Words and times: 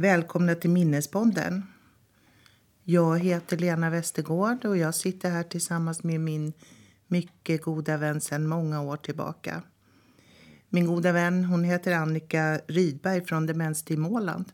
Välkomna 0.00 0.54
till 0.54 0.70
Minnespodden. 0.70 1.62
Jag 2.84 3.18
heter 3.18 3.56
Lena 3.56 3.90
Westergård 3.90 4.64
och 4.64 4.76
jag 4.76 4.94
sitter 4.94 5.30
här 5.30 5.42
tillsammans 5.42 6.02
med 6.02 6.20
min 6.20 6.52
mycket 7.06 7.62
goda 7.62 7.96
vän 7.96 8.20
sedan 8.20 8.46
många 8.46 8.82
år 8.82 8.96
tillbaka. 8.96 9.62
Min 10.68 10.86
goda 10.86 11.12
vän 11.12 11.44
hon 11.44 11.64
heter 11.64 11.92
Annika 11.92 12.60
Rydberg 12.66 13.24
från 13.24 13.46
Demensteam 13.46 14.06
Åland. 14.06 14.44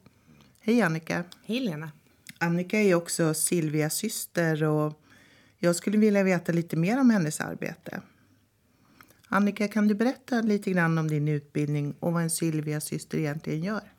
Hej 0.61 0.83
Annika! 0.83 1.25
Hej 1.45 1.61
Lena! 1.61 1.91
Annika 2.39 2.79
är 2.79 2.95
också 2.95 3.35
Silvias 3.35 3.95
syster 3.95 4.63
och 4.65 5.03
jag 5.59 5.77
skulle 5.77 5.99
vilja 5.99 6.23
veta 6.23 6.53
lite 6.53 6.77
mer 6.77 7.01
om 7.01 7.11
hennes 7.11 7.41
arbete. 7.41 8.01
Annika, 9.29 9.69
kan 9.69 9.89
du 9.89 9.95
berätta 9.95 10.41
lite 10.41 10.71
grann 10.71 10.99
om 10.99 11.09
din 11.09 11.29
utbildning 11.29 11.95
och 12.01 12.13
vad 12.13 12.23
en 12.23 12.31
Silvias 12.31 12.85
syster 12.85 13.19
egentligen 13.19 13.63
gör? 13.63 13.91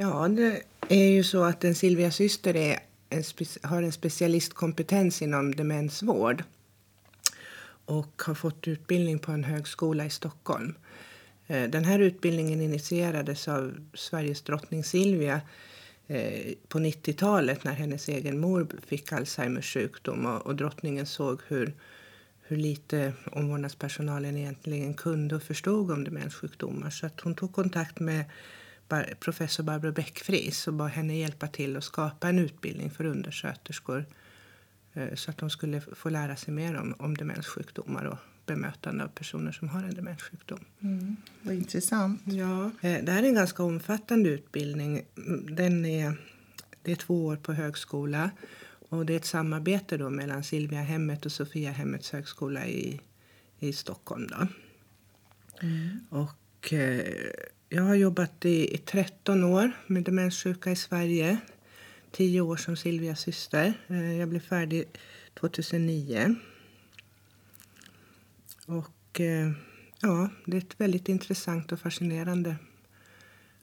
Ja, 0.00 0.28
det 0.28 0.62
är 0.88 1.10
ju 1.10 1.24
så 1.24 1.44
att 1.44 1.64
en 1.64 1.74
Silvias 1.74 2.16
syster 2.16 2.56
är 2.56 2.78
en 3.10 3.22
har 3.62 3.82
en 3.82 3.92
specialistkompetens 3.92 5.22
inom 5.22 5.54
demensvård 5.54 6.44
och 7.84 8.22
har 8.26 8.34
fått 8.34 8.68
utbildning 8.68 9.18
på 9.18 9.32
en 9.32 9.44
högskola 9.44 10.06
i 10.06 10.10
Stockholm. 10.10 10.74
Eh, 11.46 11.70
den 11.70 11.84
här 11.84 11.98
utbildningen 11.98 12.60
initierades 12.60 13.48
av 13.48 13.74
Sveriges 13.94 14.42
drottning 14.42 14.84
Silvia 14.84 15.40
eh, 16.06 16.52
på 16.68 16.78
90-talet 16.78 17.64
när 17.64 17.72
hennes 17.72 18.08
egen 18.08 18.38
mor 18.40 18.66
fick 18.86 19.12
Alzheimers 19.12 19.74
sjukdom 19.74 20.26
och, 20.26 20.46
och 20.46 20.56
drottningen 20.56 21.06
såg 21.06 21.40
hur, 21.48 21.74
hur 22.42 22.56
lite 22.56 23.12
omvårdnadspersonalen 23.32 24.36
egentligen 24.36 24.94
kunde 24.94 25.36
och 25.36 25.42
förstod 25.42 25.90
om 25.90 26.04
demenssjukdomar. 26.04 26.90
Så 26.90 27.06
att 27.06 27.20
hon 27.20 27.34
tog 27.34 27.52
kontakt 27.52 28.00
med 28.00 28.24
professor 29.20 29.62
Barbro 29.64 29.92
Bäckfries 29.92 30.68
och 30.68 30.74
bad 30.74 30.90
henne 30.90 31.18
hjälpa 31.18 31.46
till 31.46 31.76
att 31.76 31.84
skapa 31.84 32.28
en 32.28 32.38
utbildning 32.38 32.90
för 32.90 33.04
undersköterskor 33.04 34.04
eh, 34.92 35.14
så 35.14 35.30
att 35.30 35.38
de 35.38 35.50
skulle 35.50 35.80
få 35.80 36.08
lära 36.08 36.36
sig 36.36 36.54
mer 36.54 36.76
om, 36.76 36.94
om 36.98 37.16
demenssjukdomar 37.16 38.04
och 38.04 38.18
bemötande 38.46 39.04
av 39.04 39.08
personer 39.08 39.52
som 39.52 39.68
har 39.68 39.82
en 39.82 39.94
demenssjukdom. 39.94 40.64
Mm, 40.80 41.16
vad 41.42 41.54
intressant. 41.54 42.22
Ja, 42.24 42.70
eh, 42.80 43.04
det 43.04 43.12
här 43.12 43.22
är 43.22 43.28
en 43.28 43.34
ganska 43.34 43.62
omfattande 43.62 44.28
utbildning. 44.28 45.02
Den 45.56 45.84
är, 45.86 46.14
det 46.82 46.92
är 46.92 46.96
två 46.96 47.26
år 47.26 47.36
på 47.36 47.52
högskola 47.52 48.30
och 48.88 49.06
det 49.06 49.12
är 49.12 49.16
ett 49.16 49.24
samarbete 49.24 49.96
då 49.96 50.10
mellan 50.10 50.44
Silvia 50.44 50.82
hemmet 50.82 51.26
och 51.26 51.32
Sofia 51.32 51.70
hemmets 51.70 52.10
högskola 52.10 52.66
i, 52.66 53.00
i 53.58 53.72
Stockholm. 53.72 54.26
Då. 54.26 54.46
Mm. 55.62 56.00
Och 56.10 56.72
eh, 56.72 57.02
jag 57.68 57.82
har 57.82 57.94
jobbat 57.94 58.44
i, 58.44 58.74
i 58.74 58.78
13 58.78 59.44
år 59.44 59.72
med 59.86 60.04
demenssjuka 60.04 60.70
i 60.70 60.76
Sverige. 60.76 61.38
10 62.10 62.40
år 62.40 62.56
som 62.56 62.76
Silvias 62.76 63.20
syster. 63.20 63.72
Eh, 63.86 64.16
jag 64.16 64.28
blev 64.28 64.40
färdig 64.40 64.84
2009. 65.34 66.34
Och 68.66 69.20
eh, 69.20 69.50
ja, 70.00 70.28
det 70.46 70.56
är 70.56 70.60
ett 70.60 70.80
väldigt 70.80 71.08
intressant 71.08 71.72
och 71.72 71.80
fascinerande 71.80 72.56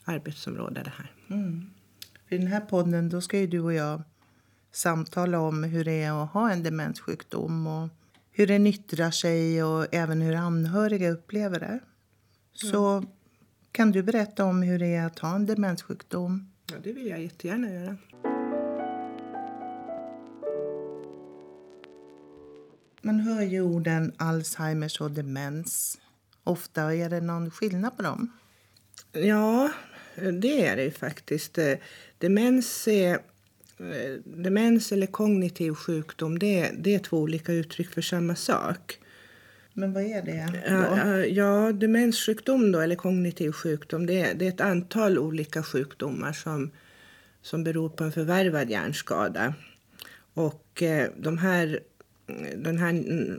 arbetsområde 0.03 0.83
det 0.83 0.93
här. 0.97 1.11
Mm. 1.29 1.69
I 2.29 2.37
den 2.37 2.47
här 2.47 2.61
podden 2.61 3.09
då 3.09 3.21
ska 3.21 3.39
ju 3.39 3.47
du 3.47 3.59
och 3.59 3.73
jag 3.73 4.01
samtala 4.71 5.39
om 5.39 5.63
hur 5.63 5.85
det 5.85 6.03
är 6.03 6.23
att 6.23 6.29
ha 6.29 6.51
en 6.51 6.63
demenssjukdom 6.63 7.67
och 7.67 7.89
hur 8.31 8.47
den 8.47 8.67
yttrar 8.67 9.11
sig 9.11 9.63
och 9.63 9.94
även 9.94 10.21
hur 10.21 10.35
anhöriga 10.35 11.09
upplever 11.09 11.59
det. 11.59 11.79
Så 12.53 12.88
mm. 12.88 13.09
Kan 13.75 13.91
du 13.91 14.03
berätta 14.03 14.46
om 14.46 14.62
hur 14.62 14.80
det 14.80 14.88
är 14.88 15.06
att 15.06 15.19
ha 15.19 15.36
en 15.36 15.46
demenssjukdom? 15.46 16.52
Ja, 16.72 16.75
det 16.84 16.94
vill 16.94 17.08
jag 17.08 17.22
jättegärna 17.22 17.74
göra. 17.74 17.97
Man 23.02 23.19
hör 23.19 23.41
ju 23.41 23.62
orden 23.62 24.13
Alzheimers 24.18 25.02
och 25.02 25.12
demens. 25.12 25.97
Ofta 26.44 26.96
är 26.96 27.09
det 27.09 27.22
någon 27.22 27.52
skillnad 27.52 27.97
på 27.97 28.03
dem? 28.03 28.31
Ja, 29.12 29.72
det 30.42 30.66
är 30.66 30.75
det 30.75 30.92
faktiskt. 30.92 31.59
Demens, 32.18 32.88
är, 32.88 33.19
demens 34.24 34.92
eller 34.92 35.07
kognitiv 35.07 35.74
sjukdom 35.74 36.40
det, 36.40 36.72
det 36.78 36.96
är 36.96 37.00
två 37.00 37.18
olika 37.18 37.53
uttryck 37.53 37.90
för 37.90 38.02
samma 38.02 38.36
sak. 38.36 39.00
Men 39.78 39.94
vad 39.94 40.03
är 40.03 40.22
det? 40.22 40.62
Ja, 40.68 41.18
ja, 41.25 41.72
demenssjukdom 41.72 42.72
då, 42.72 42.80
eller 42.80 42.96
kognitiv 42.96 43.52
sjukdom 43.52 44.06
det, 44.06 44.34
det 44.34 44.46
är 44.46 44.50
ett 44.50 44.62
antal 44.62 45.18
olika 45.18 45.63
sjukdomar 45.63 46.34
som, 46.34 46.72
som 47.41 47.63
beror 47.63 47.90
på 47.90 48.03
en 48.03 48.12
förvärvad 48.12 48.69
hjärnskada. 48.69 49.53
Och 50.34 50.81
eh, 50.81 51.09
de 51.18 51.38
här 51.38 51.80
den 52.58 52.78
här 52.78 52.94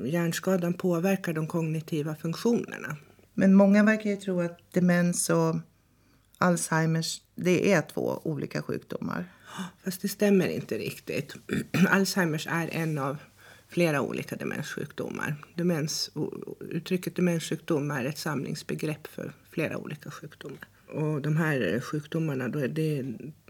hjärnskadan 0.06 0.74
påverkar 0.74 1.32
de 1.32 1.46
kognitiva 1.46 2.14
funktionerna. 2.14 2.96
Men 3.34 3.54
många 3.54 3.84
verkar 3.84 4.10
ju 4.10 4.16
tro 4.16 4.40
att 4.40 4.58
demens 4.72 5.30
och 5.30 5.56
Alzheimers 6.38 7.22
det 7.34 7.72
är 7.72 7.82
två 7.82 8.20
olika 8.24 8.62
sjukdomar. 8.62 9.24
Fast 9.84 10.02
det 10.02 10.08
stämmer 10.08 10.48
inte 10.48 10.78
riktigt. 10.78 11.34
Alzheimers 11.88 12.46
är 12.50 12.68
en 12.72 12.98
av 12.98 13.16
flera 13.68 14.00
olika 14.00 14.36
demenssjukdomar. 14.36 15.34
Demens, 15.54 16.10
uttrycket 16.70 17.16
demenssjukdom 17.16 17.90
är 17.90 18.04
ett 18.04 18.18
samlingsbegrepp 18.18 19.06
för 19.06 19.32
flera 19.50 19.76
olika 19.76 20.10
sjukdomar. 20.10 20.68
Och 20.88 21.22
de 21.22 21.36
här 21.36 21.80
sjukdomarna, 21.80 22.48
då 22.48 22.58
är 22.58 22.68
det, 22.68 23.02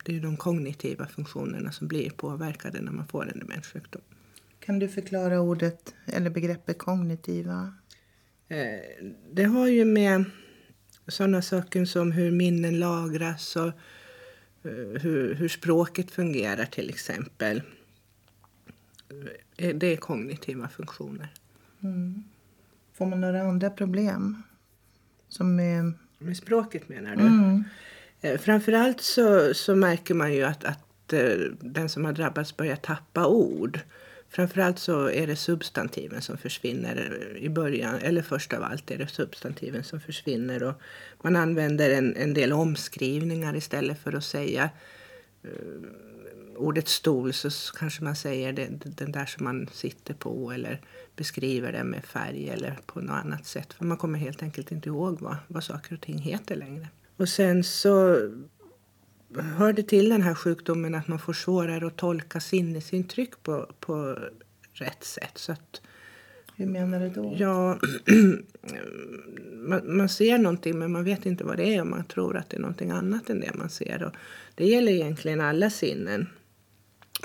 det 0.05 0.17
är 0.17 0.21
de 0.21 0.37
kognitiva 0.37 1.07
funktionerna 1.07 1.73
som 1.73 1.89
blir 1.89 2.11
påverkade 2.11 2.81
när 2.81 2.93
man 2.93 3.07
får 3.07 3.33
en 3.33 3.39
demenssjukdom. 3.39 4.03
Kan 4.61 4.79
du 4.79 4.89
förklara 4.89 5.41
ordet 5.41 5.95
eller 6.07 6.31
begreppet 6.31 6.79
kognitiva? 6.79 7.75
Eh, 8.49 9.07
det 9.33 9.45
har 9.45 9.67
ju 9.67 9.85
med 9.85 10.25
sådana 11.09 11.43
saker 11.43 11.85
som 11.85 12.13
hur 12.13 12.31
minnen 12.31 12.79
lagras 12.79 13.57
och 13.57 13.67
eh, 13.67 15.01
hur, 15.03 15.35
hur 15.35 15.49
språket 15.49 16.11
fungerar 16.11 16.65
till 16.65 16.91
exempel. 16.91 17.63
Eh, 19.57 19.75
det 19.75 19.87
är 19.87 19.97
kognitiva 19.97 20.69
funktioner. 20.69 21.29
Mm. 21.83 22.25
Får 22.93 23.07
man 23.07 23.21
några 23.21 23.43
andra 23.43 23.71
problem? 23.71 24.43
Som 25.29 25.61
är... 25.61 25.93
Med 26.19 26.37
språket 26.37 26.89
menar 26.89 27.17
du? 27.17 27.23
Mm. 27.23 27.65
Framförallt 28.39 29.01
så, 29.01 29.55
så 29.55 29.77
märker 29.77 30.15
man 30.15 30.35
ju 30.35 30.43
att, 30.43 30.65
att 30.65 31.13
den 31.61 31.89
som 31.89 32.05
har 32.05 32.13
drabbats 32.13 32.57
börjar 32.57 32.77
tappa 32.77 33.27
ord. 33.27 33.81
Framförallt 34.29 34.79
så 34.79 35.11
är 35.11 35.27
det 35.27 35.37
substantiven 35.37 36.23
som 36.23 36.39
försvinner 36.39 37.37
i 37.37 37.49
början, 37.49 37.99
eller 38.03 38.23
först 38.23 38.53
av 38.53 38.63
allt 38.63 38.91
är 38.91 38.99
det 38.99 39.07
substantiven 39.07 39.85
som 39.85 40.01
försvinner 40.01 40.63
och 40.63 40.75
man 41.23 41.37
använder 41.37 41.91
en, 41.91 42.17
en 42.17 42.35
del 42.35 42.53
omskrivningar 42.53 43.57
istället 43.57 44.03
för 44.03 44.13
att 44.13 44.25
säga 44.25 44.71
Eh, 45.47 46.57
ordet 46.57 46.89
stol 46.89 47.33
så 47.33 47.51
kanske 47.77 48.05
man 48.05 48.17
säger 48.17 48.53
det, 48.53 48.69
den 48.85 49.13
där 49.13 49.27
som 49.27 49.45
man 49.45 49.69
sitter 49.73 50.15
på 50.15 50.53
eller 50.53 50.81
beskriver 51.17 51.73
den 51.73 51.87
med 51.87 52.05
färg 52.05 52.49
eller 52.49 52.79
på 52.87 53.01
något 53.01 53.25
annat 53.25 53.47
sätt. 53.47 53.73
För 53.73 53.85
man 53.85 53.97
kommer 53.97 54.19
helt 54.19 54.43
enkelt 54.43 54.73
inte 54.73 54.89
ihåg 54.89 55.21
vad, 55.21 55.37
vad 55.49 55.65
saker 55.65 55.95
och 55.95 56.01
ting 56.01 56.19
heter 56.19 56.57
längre. 56.57 56.89
Och 57.17 57.29
sen 57.29 57.65
så 57.65 58.17
hör 59.35 59.73
det 59.73 59.83
till 59.83 60.09
den 60.09 60.23
här 60.23 60.35
sjukdomen 60.35 60.95
att 60.95 61.09
man 61.09 61.19
får 61.19 61.33
svårare 61.33 61.87
att 61.87 61.97
tolka 61.97 62.41
sinnesintryck 62.41 63.43
på, 63.43 63.71
på 63.81 64.19
rätt 64.73 65.05
sätt. 65.05 65.39
Så 65.39 65.53
att, 65.53 65.81
hur 66.57 66.67
menar 66.67 67.01
du 67.01 67.09
då? 67.09 67.35
Ja, 67.39 67.79
man, 69.53 69.97
man, 69.97 70.09
ser 70.09 70.39
någonting 70.39 70.79
men 70.79 70.93
man 70.93 71.05
vet 71.05 71.27
inte 71.27 71.45
vad 71.45 71.57
det 71.57 71.75
är 71.75 71.81
och 71.81 71.87
man 71.87 72.05
tror 72.05 72.37
att 72.37 72.51
det 72.51 72.57
är 72.57 72.61
någonting 72.61 72.91
annat 72.91 73.31
än 73.31 73.41
det 73.41 73.55
man 73.55 73.71
ser. 73.71 74.03
Och 74.03 74.13
det 74.55 74.67
gäller 74.67 74.93
egentligen 74.93 75.41
alla 75.41 75.71
sinnen. 75.71 76.29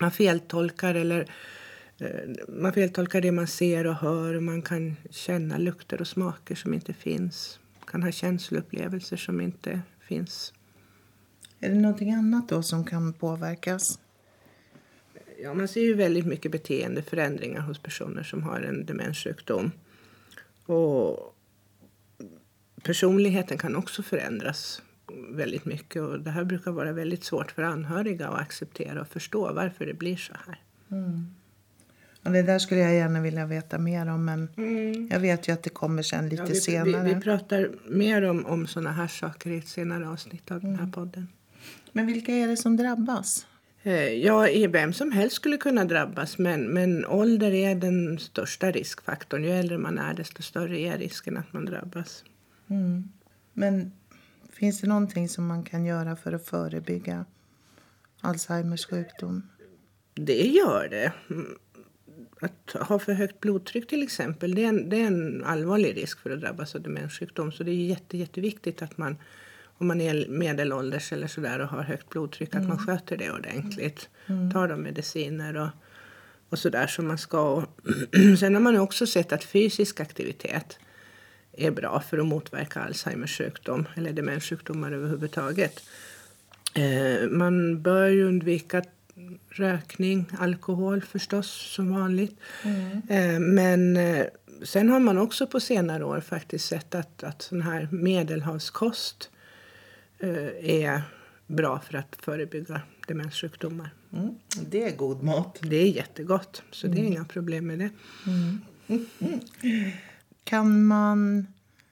Man 0.02 0.12
feltolkar 0.12 0.96
eller 0.96 1.32
eh, 1.98 2.08
man 2.48 2.74
feltolkar 2.74 3.22
det 3.22 3.32
man 3.32 3.48
ser 3.48 3.88
och 3.88 3.96
hör 3.96 4.34
och 4.34 4.44
man 4.44 4.62
kan 4.62 4.96
känna 5.10 5.58
lukter 5.58 6.02
och 6.02 6.08
smaker 6.08 6.56
som 6.56 6.74
inte 6.74 6.94
finns. 6.94 7.60
Man 7.80 7.88
kan 7.88 8.04
ha 8.04 8.12
känsloupplevelser 8.12 9.18
som 9.18 9.42
inte 9.42 9.82
finns. 10.00 10.54
Är 11.60 11.70
det 11.70 11.80
någonting 11.80 12.12
annat 12.12 12.50
då 12.50 12.64
som 12.64 12.86
kan 12.86 13.14
påverkas? 13.14 14.00
Ja, 15.44 15.54
man 15.54 15.68
ser 15.68 15.82
ju 15.82 15.94
väldigt 15.94 16.26
mycket 16.26 16.52
beteendeförändringar 16.52 17.62
hos 17.62 17.80
personer 17.80 18.24
som 18.24 18.44
har 18.44 18.62
en 18.62 18.86
demenssjukdom. 18.86 19.72
Och 20.66 21.36
personligheten 22.84 23.58
kan 23.58 23.76
också 23.76 24.04
förändras 24.04 24.82
väldigt 25.30 25.66
mycket. 25.66 26.02
Och 26.02 26.20
det 26.20 26.32
här 26.32 26.44
brukar 26.44 26.72
vara 26.72 26.92
väldigt 26.92 27.24
svårt 27.24 27.52
för 27.52 27.64
anhöriga 27.64 28.28
att 28.28 28.42
acceptera 28.42 29.02
och 29.02 29.08
förstå 29.08 29.54
varför 29.54 29.86
det 29.86 29.94
blir 29.94 30.16
så 30.16 30.34
här. 30.46 30.60
Mm. 30.92 31.36
Och 32.24 32.32
det 32.32 32.42
där 32.42 32.60
skulle 32.60 32.82
jag 32.82 32.94
gärna 32.94 33.22
vilja 33.22 33.46
veta 33.46 33.78
mer 33.78 34.10
om 34.10 34.26
men 34.26 34.50
mm. 34.58 35.08
jag 35.12 35.20
vet 35.20 35.48
ju 35.48 35.54
att 35.54 35.64
det 35.64 35.70
kommer 35.70 36.04
sen 36.04 36.30
lite 36.30 36.44
ja, 36.44 36.50
vi, 36.50 36.56
senare. 36.56 37.04
Vi, 37.04 37.14
vi, 37.14 37.22
pratar 37.22 37.70
mer 37.88 38.22
om, 38.22 38.46
om 38.46 38.68
såna 38.68 38.92
här 38.92 39.08
saker 39.08 39.50
i 39.50 39.58
ett 39.58 39.68
senare 39.68 40.10
avsnitt 40.10 40.52
av 40.52 40.58
mm. 40.58 40.70
den 40.70 40.76
här 40.76 40.84
mm. 40.84 40.92
podden. 40.92 41.28
Men 41.92 42.08
vilka 42.08 42.32
är 42.32 42.48
det 42.48 42.58
som 42.58 42.78
drabbas? 42.78 43.46
Eh, 43.84 44.14
Ja, 44.14 44.48
vem 44.70 44.94
som 44.94 45.12
helst 45.12 45.36
skulle 45.36 45.58
kunna 45.58 45.86
drabbas 45.86 46.38
men, 46.38 46.68
men 46.74 47.06
ålder 47.06 47.52
är 47.52 47.76
den 47.76 48.20
största 48.20 48.72
riskfaktorn. 48.72 49.44
Ju 49.44 49.50
äldre 49.50 49.78
man 49.78 49.98
är 49.98 50.14
desto 50.14 50.42
större 50.42 50.80
är 50.80 50.98
risken 50.98 51.38
att 51.38 51.54
man 51.54 51.66
drabbas. 51.66 52.24
Mm. 52.68 53.04
Men 53.54 53.92
finns 54.50 54.82
det 54.82 54.88
någonting 54.88 55.30
som 55.30 55.48
man 55.48 55.64
kan 55.64 55.86
göra 55.86 56.16
för 56.16 56.34
att 56.34 56.46
förebygga 56.46 57.26
Alzheimers 58.22 58.86
sjukdom? 58.86 59.48
Det 60.14 60.48
gör 60.48 60.88
det. 60.90 61.14
Mm. 61.30 61.58
Att 62.42 62.72
ha 62.88 63.00
för 63.00 63.14
högt 63.14 63.40
blodtryck 63.40 63.88
till 63.88 64.04
exempel, 64.04 64.56
det 64.56 64.64
är, 64.64 64.70
en, 64.70 64.90
det 64.90 65.02
är 65.02 65.08
en 65.08 65.44
allvarlig 65.44 65.98
risk 65.98 66.20
för 66.20 66.30
att 66.30 66.42
drabbas 66.42 66.76
av 66.76 66.82
demenssjukdom. 66.82 67.52
Så 67.52 67.64
det 67.64 67.72
är 67.72 67.86
jätte, 67.86 68.18
jätteviktigt 68.18 68.82
att 68.82 68.98
man, 68.98 69.18
om 69.82 69.88
man 69.88 70.02
är 70.02 70.28
medelålders 70.28 71.14
eller 71.14 71.28
sådär 71.28 71.60
och 71.60 71.68
har 71.68 71.84
högt 71.84 72.10
blodtryck, 72.10 72.56
att 72.56 72.68
man 72.68 72.78
sköter 72.78 73.18
det 73.18 73.32
ordentligt. 73.32 74.10
Tar 74.54 74.68
de 74.68 74.82
mediciner 74.82 75.58
och, 75.58 75.70
och 76.50 76.60
sådär 76.60 76.88
som 76.88 77.08
man 77.08 77.18
ska. 77.18 77.64
Sen 78.40 78.54
har 78.54 78.62
man 78.62 78.78
också 78.78 79.08
sett 79.08 79.32
att 79.32 79.44
fysisk 79.44 80.00
aktivitet 80.00 80.80
är 81.54 81.72
bra 81.72 82.00
för 82.10 82.18
att 82.18 82.26
motverka 82.26 82.80
Alzheimers 82.80 83.38
sjukdom 83.38 83.86
eller 83.96 84.14
demenssjukdomar 84.14 84.92
överhuvudtaget. 84.92 85.84
Eh, 86.76 87.30
man 87.30 87.82
bör 87.82 88.08
ju 88.08 88.24
undvika 88.24 88.84
rökning, 89.50 90.26
alkohol 90.40 91.02
förstås 91.02 91.74
som 91.76 91.94
vanligt. 91.94 92.40
Eh, 93.10 93.40
men 93.40 93.98
eh, 93.98 94.26
sen 94.64 94.90
har 94.90 95.00
man 95.00 95.18
också 95.18 95.48
på 95.48 95.60
senare 95.60 96.04
år 96.06 96.20
faktiskt 96.20 96.68
sett 96.68 96.96
att, 96.96 97.24
att 97.24 97.42
sån 97.42 97.62
här 97.62 97.88
medelhavskost 97.92 99.30
är 100.62 101.02
bra 101.48 101.80
för 101.80 101.98
att 101.98 102.18
förebygga 102.20 102.82
demenssjukdomar. 103.08 103.90
Mm. 104.14 104.36
Det 104.70 104.84
är 104.84 104.96
god 104.96 105.24
mat. 105.24 105.60
Det 105.62 105.76
är 105.76 105.88
jättegott, 105.88 106.64
så 106.72 106.88
det 106.88 107.02
är 107.02 107.04
inga 107.04 107.26
problem 107.26 107.68
med 107.68 107.80
det. 107.80 107.90
Kan 110.44 110.86
man 110.86 111.48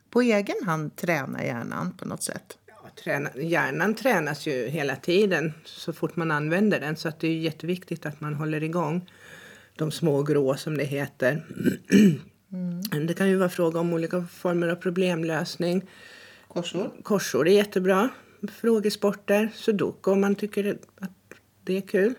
på 0.09 0.21
egen 0.21 0.55
hand 0.65 0.95
träna 0.95 1.45
hjärnan 1.45 1.93
på 1.97 2.05
något 2.05 2.23
sätt? 2.23 2.57
Ja, 2.67 2.89
träna, 3.03 3.29
hjärnan 3.35 3.95
tränas 3.95 4.47
ju 4.47 4.67
hela 4.67 4.95
tiden 4.95 5.53
så 5.65 5.93
fort 5.93 6.15
man 6.15 6.31
använder 6.31 6.79
den. 6.79 6.95
Så 6.95 7.07
att 7.07 7.19
det 7.19 7.27
är 7.27 7.37
jätteviktigt 7.37 8.05
att 8.05 8.21
man 8.21 8.33
håller 8.33 8.63
igång 8.63 9.09
de 9.75 9.91
små 9.91 10.23
grå 10.23 10.55
som 10.57 10.77
det 10.77 10.83
heter. 10.83 11.45
Det 13.07 13.13
kan 13.13 13.29
ju 13.29 13.35
vara 13.35 13.49
fråga 13.49 13.79
om 13.79 13.93
olika 13.93 14.25
former 14.31 14.67
av 14.67 14.75
problemlösning. 14.75 15.89
Korsord? 16.53 17.03
Korsord 17.03 17.47
är 17.47 17.51
jättebra. 17.51 18.09
Frågesporter, 18.61 19.49
sudoku 19.55 20.11
om 20.11 20.21
man 20.21 20.35
tycker 20.35 20.77
att 20.99 21.11
det 21.63 21.77
är 21.77 21.81
kul. 21.81 22.13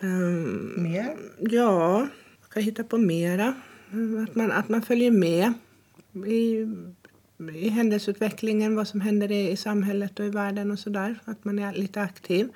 Ehm, 0.00 0.82
Mer? 0.82 1.16
Ja, 1.38 1.98
man 1.98 2.48
kan 2.52 2.62
hitta 2.62 2.84
på 2.84 2.98
mera. 2.98 3.54
Att 4.28 4.34
man, 4.34 4.52
att 4.52 4.68
man 4.68 4.82
följer 4.82 5.10
med 5.10 5.52
i, 6.26 6.66
i 7.54 7.68
händelseutvecklingen, 7.68 8.76
vad 8.76 8.88
som 8.88 9.00
händer 9.00 9.32
i, 9.32 9.50
i 9.50 9.56
samhället 9.56 10.20
och 10.20 10.26
i 10.26 10.30
världen 10.30 10.70
och 10.70 10.78
sådär. 10.78 11.20
Att 11.24 11.44
man 11.44 11.58
är 11.58 11.72
lite 11.72 12.00
aktiv. 12.00 12.48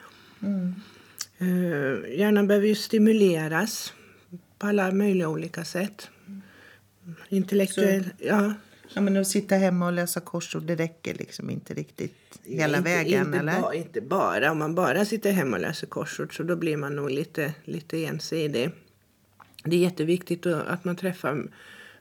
Uh, 1.41 2.19
hjärnan 2.19 2.47
behöver 2.47 2.67
ju 2.67 2.75
stimuleras 2.75 3.93
på 4.59 4.67
alla 4.67 4.93
möjliga 4.93 5.29
olika 5.29 5.65
sätt. 5.65 6.11
Intellektuell, 7.29 8.05
ja. 8.19 8.55
Ja, 8.95 9.01
men 9.01 9.17
att 9.17 9.27
sitta 9.29 9.55
hemma 9.57 9.87
och 9.87 9.93
läsa 9.93 10.21
korsord, 10.21 10.63
det 10.63 10.75
räcker 10.77 11.15
liksom 11.15 11.51
inte 11.51 11.75
riktigt 11.75 12.39
hela 12.45 12.79
inte, 12.79 12.91
vägen, 12.91 13.27
inte 13.27 13.39
eller? 13.39 13.61
Ba, 13.61 13.73
inte 13.75 14.01
bara. 14.01 14.51
Om 14.53 14.59
man 14.59 14.75
bara 14.75 15.05
sitter 15.05 15.33
hemma 15.33 15.57
och 15.57 15.63
läser 15.63 15.87
korsord 15.87 16.37
så 16.37 16.43
då 16.43 16.57
blir 16.57 16.77
man 16.77 16.97
nog 16.97 17.11
lite, 17.11 17.55
lite 17.65 18.05
ensidig. 18.07 18.71
Det 19.65 19.77
är 19.77 19.81
jätteviktigt 19.81 20.47
att 20.47 20.85
man 20.85 20.97
träffar 20.97 21.43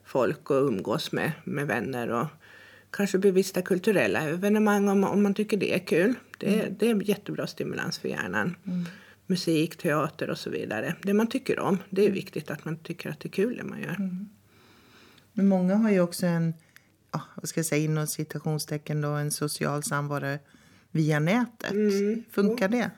folk 0.06 0.50
och 0.50 0.68
umgås 0.68 1.12
med, 1.12 1.31
med 1.44 1.68
vänner 1.68 2.10
och 2.10 2.28
kanske 2.92 3.18
bevista 3.18 3.62
kulturella 3.62 4.22
evenemang 4.22 4.89
om, 4.89 5.04
om 5.04 5.24
man 5.24 5.34
tycker 5.34 5.57
det 5.57 5.74
är 5.74 5.80
kul. 5.80 6.13
Det, 6.38 6.60
är- 6.60 6.69
det 6.80 6.89
är 6.89 7.10
jättebra 7.10 7.48
stimulans 7.48 7.98
för 8.00 8.10
hjärnan. 8.10 8.56
Musik, 9.28 9.75
teater 9.78 10.30
och 10.30 10.38
så 10.38 10.50
vidare. 10.50 10.96
Det 11.01 11.13
man 11.13 11.28
tycker 11.28 11.60
om. 11.60 11.78
Det 11.89 12.06
är 12.06 12.12
viktigt 12.12 12.51
att 12.51 12.66
man 12.66 12.78
tycker 12.78 13.10
att 13.10 13.19
det 13.19 13.28
är 13.28 13.31
kul 13.31 13.57
det 13.57 13.63
man 13.63 13.81
gör. 13.81 14.10
Men 15.34 15.48
många 15.48 15.75
har 15.75 15.92
ju 15.92 16.00
också 16.00 16.25
en, 16.25 16.54
vad 17.36 17.50
ska 17.50 17.60
jag 17.60 17.65
säga, 17.65 17.83
inom 17.83 18.07
citationstecken 18.07 19.01
då, 19.01 19.10
en 19.10 19.31
social 19.31 19.83
samvaro 19.83 20.38
via 20.92 21.19
nätet. 21.19 21.71
Mm. 21.71 22.24
Funkar 22.31 22.69
det? 22.69 22.92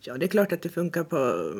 Ja, 0.00 0.18
det 0.18 0.26
är 0.26 0.28
klart 0.28 0.52
att 0.52 0.62
det 0.62 0.68
funkar 0.68 1.04
på, 1.04 1.52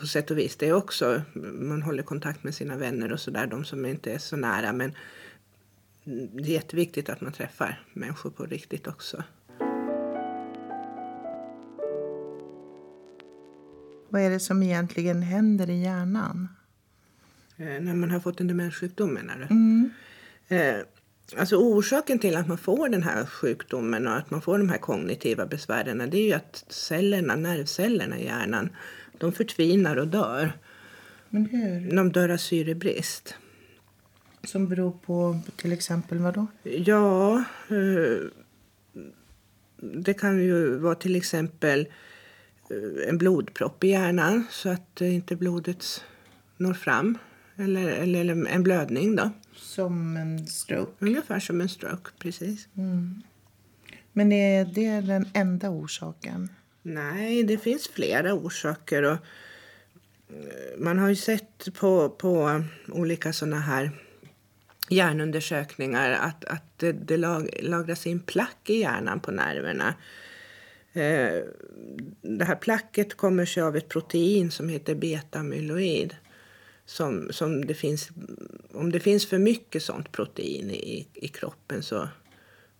på 0.00 0.06
sätt 0.06 0.30
och 0.30 0.38
vis 0.38 0.56
det 0.56 0.72
också. 0.72 1.22
Man 1.52 1.82
håller 1.82 2.02
kontakt 2.02 2.44
med 2.44 2.54
sina 2.54 2.76
vänner 2.76 3.12
och 3.12 3.20
sådär, 3.20 3.46
de 3.46 3.64
som 3.64 3.86
inte 3.86 4.12
är 4.12 4.18
så 4.18 4.36
nära. 4.36 4.72
Men 4.72 4.92
det 6.04 6.42
är 6.42 6.54
jätteviktigt 6.54 7.08
att 7.08 7.20
man 7.20 7.32
träffar 7.32 7.84
människor 7.92 8.30
på 8.30 8.46
riktigt 8.46 8.86
också. 8.86 9.22
Vad 14.08 14.22
är 14.22 14.30
det 14.30 14.40
som 14.40 14.62
egentligen 14.62 15.22
händer 15.22 15.70
i 15.70 15.82
hjärnan? 15.82 16.48
Eh, 17.56 17.80
när 17.80 17.94
man 17.94 18.10
har 18.10 18.20
fått 18.20 18.40
en 18.40 18.46
demenssjukdom 18.46 19.14
menar 19.14 19.36
du? 19.36 19.54
Mm. 19.54 19.90
Eh, 20.48 20.76
alltså 21.36 21.56
orsaken 21.56 22.18
till 22.18 22.36
att 22.36 22.48
man 22.48 22.58
får 22.58 22.88
den 22.88 23.02
här 23.02 23.26
sjukdomen 23.26 24.06
och 24.06 24.16
att 24.16 24.30
man 24.30 24.40
får 24.40 24.58
de 24.58 24.68
här 24.68 24.78
kognitiva 24.78 25.46
besvären 25.46 26.10
det 26.10 26.18
är 26.18 26.26
ju 26.26 26.32
att 26.32 26.64
cellerna, 26.68 27.36
nervcellerna 27.36 28.18
i 28.18 28.24
hjärnan, 28.24 28.70
de 29.18 29.32
förtvinar 29.32 29.96
och 29.96 30.08
dör. 30.08 30.52
Men 31.28 31.46
hur? 31.46 31.96
De 31.96 32.12
dör 32.12 32.28
av 32.28 32.36
syrebrist. 32.36 33.34
Som 34.44 34.68
beror 34.68 34.90
på 34.90 35.40
till 35.56 35.72
exempel 35.72 36.18
vad 36.18 36.34
då? 36.34 36.46
Ja, 36.62 37.44
eh, 37.68 38.28
det 39.76 40.14
kan 40.14 40.38
ju 40.42 40.78
vara 40.78 40.94
till 40.94 41.16
exempel 41.16 41.88
eh, 42.70 43.08
en 43.08 43.18
blodpropp 43.18 43.84
i 43.84 43.88
hjärnan 43.88 44.46
så 44.50 44.68
att 44.68 45.00
inte 45.00 45.36
blodet 45.36 46.04
når 46.56 46.74
fram. 46.74 47.18
Eller, 47.58 47.88
eller 47.88 48.20
eller 48.20 48.46
en 48.46 48.62
blödning 48.62 49.16
då. 49.16 49.30
Som 49.54 50.16
en 50.16 50.46
stroke. 50.46 50.92
Ungefär 50.98 51.40
som 51.40 51.60
en 51.60 51.68
stroke, 51.68 52.10
precis. 52.18 52.68
Men 54.12 54.32
är 54.32 54.64
det 54.64 55.00
den 55.00 55.28
enda 55.34 55.70
orsaken? 55.70 56.48
Nej, 56.82 57.42
det 57.42 57.58
finns 57.58 57.88
flera 57.88 58.34
orsaker. 58.34 59.02
Och 59.02 59.12
eh, 59.12 60.78
man 60.78 60.98
har 60.98 61.08
ju 61.08 61.16
sett 61.16 61.74
på, 61.74 62.08
på 62.08 62.62
olika 62.88 63.32
såna 63.32 63.60
här 63.60 63.90
hjärnundersökningar 64.88 66.10
att, 66.10 66.44
att 66.44 66.78
det, 66.78 66.92
det 66.92 67.16
lag, 67.16 67.48
lagras 67.62 68.06
in 68.06 68.20
plack 68.20 68.58
i 68.66 68.80
hjärnan 68.80 69.20
på 69.20 69.30
nerverna. 69.30 69.94
Eh, 70.92 71.42
det 72.22 72.44
här 72.44 72.56
placket 72.56 73.14
kommer 73.14 73.44
sig 73.44 73.62
av 73.62 73.76
ett 73.76 73.88
protein 73.88 74.50
som 74.50 74.68
heter 74.68 74.94
betamyloid. 74.94 76.16
Som, 76.88 77.28
som 77.30 77.64
det 77.64 77.74
finns, 77.74 78.08
om 78.72 78.92
det 78.92 79.00
finns 79.00 79.26
för 79.26 79.38
mycket 79.38 79.82
sånt 79.82 80.12
protein 80.12 80.70
i, 80.70 81.08
i 81.14 81.28
kroppen 81.28 81.82
så 81.82 82.08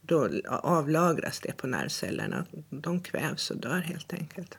då 0.00 0.31
avlagras 0.49 1.41
det 1.41 1.57
på 1.57 1.67
nervcellerna. 1.67 2.47
De 2.71 3.00
kvävs 3.00 3.50
och 3.50 3.57
dör 3.57 3.81
helt 3.81 4.12
enkelt. 4.12 4.59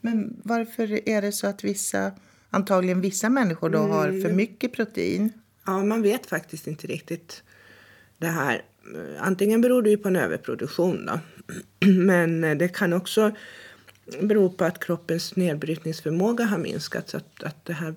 Men 0.00 0.40
varför 0.42 1.08
är 1.08 1.22
det 1.22 1.32
så 1.32 1.46
att 1.46 1.64
vissa, 1.64 2.12
antagligen 2.50 3.00
vissa 3.00 3.28
människor 3.28 3.70
då 3.70 3.78
har 3.78 4.22
för 4.22 4.32
mycket 4.32 4.72
protein? 4.72 5.32
Ja, 5.66 5.84
man 5.84 6.02
vet 6.02 6.26
faktiskt 6.26 6.66
inte 6.66 6.86
riktigt 6.86 7.42
det 8.18 8.26
här. 8.26 8.62
Antingen 9.18 9.60
beror 9.60 9.82
det 9.82 9.90
ju 9.90 9.96
på 9.96 10.08
en 10.08 10.16
överproduktion 10.16 11.06
då. 11.06 11.20
Men 11.86 12.58
det 12.58 12.68
kan 12.68 12.92
också 12.92 13.32
bero 14.20 14.50
på 14.50 14.64
att 14.64 14.84
kroppens 14.84 15.36
nedbrytningsförmåga 15.36 16.44
har 16.44 16.58
minskat 16.58 17.08
så 17.08 17.16
att, 17.16 17.42
att 17.42 17.64
det 17.64 17.72
här 17.72 17.94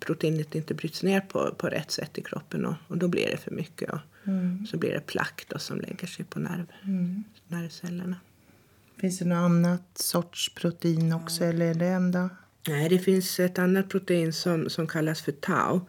proteinet 0.00 0.54
inte 0.54 0.74
bryts 0.74 1.02
ner 1.02 1.20
på, 1.20 1.54
på 1.58 1.66
rätt 1.66 1.90
sätt 1.90 2.18
i 2.18 2.22
kroppen 2.22 2.66
och, 2.66 2.74
och 2.88 2.98
då 2.98 3.08
blir 3.08 3.30
det 3.30 3.36
för 3.36 3.50
mycket. 3.50 3.90
Och 3.90 3.98
Så 4.70 4.76
blir 4.76 4.90
det 4.92 5.06
plack 5.06 5.44
då 5.48 5.58
som 5.58 5.80
lägger 5.80 6.06
sig 6.06 6.24
på 6.24 6.38
nerv, 6.38 6.66
nervcellerna. 7.48 8.16
Finns 9.00 9.18
det 9.18 9.24
något 9.24 9.36
annat 9.36 9.82
sorts 9.94 10.54
protein 10.54 11.12
också 11.12 11.44
eller 11.44 11.66
är 11.66 11.74
det 11.74 11.86
enda? 11.86 12.30
Nej, 12.68 12.88
det 12.88 12.98
finns 12.98 13.40
ett 13.40 13.58
annat 13.58 13.88
protein 13.88 14.32
som, 14.32 14.70
som 14.70 14.86
kallas 14.86 15.22
för 15.22 15.32
tau. 15.32 15.80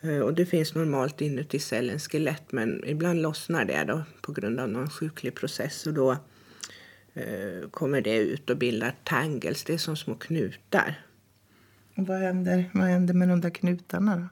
Eh, 0.00 0.18
Och 0.18 0.34
det 0.34 0.46
finns 0.46 0.74
normalt 0.74 1.20
inuti 1.20 1.58
cellens 1.58 2.08
skelett 2.08 2.52
men 2.52 2.84
ibland 2.86 3.22
lossnar 3.22 3.64
det 3.64 3.84
då 3.84 4.02
på 4.20 4.32
grund 4.32 4.60
av 4.60 4.68
någon 4.68 4.90
sjuklig 4.90 5.34
process 5.34 5.86
och 5.86 5.94
då 5.94 6.12
eh, 7.14 7.68
kommer 7.70 8.00
det 8.00 8.16
ut 8.16 8.50
och 8.50 8.56
bildar 8.56 8.94
tangles. 9.04 9.64
Det 9.64 9.74
är 9.74 9.78
som 9.78 9.96
små 9.96 10.14
knutar. 10.14 11.00
Vad 11.94 12.18
händer, 12.18 12.70
vad 12.74 12.88
händer 12.88 13.14
med 13.14 13.28
de 13.28 13.40
där 13.40 13.50
knutarna 13.50 14.16
då? 14.16 14.28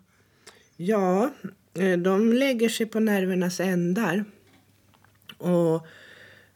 Ja, 0.76 1.30
eh, 1.74 1.98
de 1.98 2.32
lägger 2.32 2.68
sig 2.68 2.86
på 2.86 3.00
nervernas 3.00 3.60
ändar. 3.60 4.24
Och 5.38 5.86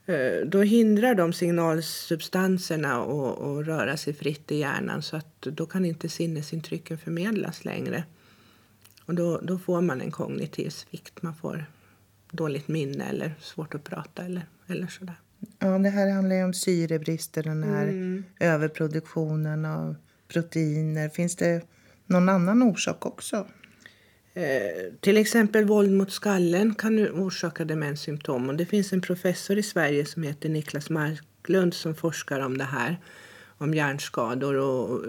Eh, 0.07 0.47
då 0.47 0.63
hindrar 0.63 1.15
de 1.15 1.33
signalsubstanserna 1.33 3.03
att, 3.03 3.41
att 3.41 3.67
röra 3.67 3.97
sig 3.97 4.15
fritt 4.15 4.53
i 4.53 4.57
hjärnan 4.57 5.03
så 5.03 5.17
att 5.17 5.41
då 5.41 5.67
kan 5.67 5.85
inte 5.85 6.09
sinnesintrycken 6.09 6.99
förmedlas 6.99 7.65
längre. 7.65 8.05
Och 9.07 9.15
då, 9.15 9.41
då 9.43 9.59
får 9.59 9.81
man 9.81 10.01
en 10.01 10.11
kognitiv 10.11 10.71
svikt. 10.71 11.23
Man 11.23 11.35
får 11.35 11.67
dåligt 12.31 12.69
minne 12.69 13.05
eller 13.05 13.35
svårt 13.41 13.75
att 13.75 13.85
prata 13.85 14.25
eller, 14.25 14.47
eller 14.67 14.87
sådär. 14.87 15.15
Ja, 15.59 15.79
det 15.79 15.91
här 15.91 16.11
handlar 16.11 16.37
ju 16.37 16.45
om 16.45 16.55
syrebrister, 16.55 17.43
den 17.43 17.63
här 17.63 17.89
Mm. 17.89 18.25
överproduktionen 18.41 19.65
av 19.65 19.97
proteiner. 20.35 21.09
Finns 21.09 21.37
det 21.37 21.63
någon 22.07 22.29
annan 22.29 22.63
orsak 22.63 23.07
också? 23.07 23.47
Eh, 24.35 24.93
till 25.01 25.17
exempel 25.17 25.65
våld 25.65 25.93
mot 25.93 26.13
skallen 26.13 26.75
kan 26.75 27.09
orsaka 27.09 27.65
demenssymptom. 27.65 28.49
Och 28.49 28.57
det 28.57 28.67
finns 28.67 28.93
en 28.93 29.01
professor 29.01 29.59
i 29.59 29.63
Sverige 29.63 30.05
som 30.07 30.23
heter 30.23 30.49
Niklas 30.49 30.91
Marklund 30.91 31.75
som 31.75 31.95
forskar 31.95 32.41
om 32.41 32.59
det 32.59 32.65
här. 32.65 33.01
Om 33.59 33.75
hjärnskador 33.75 34.55
och 34.55 35.01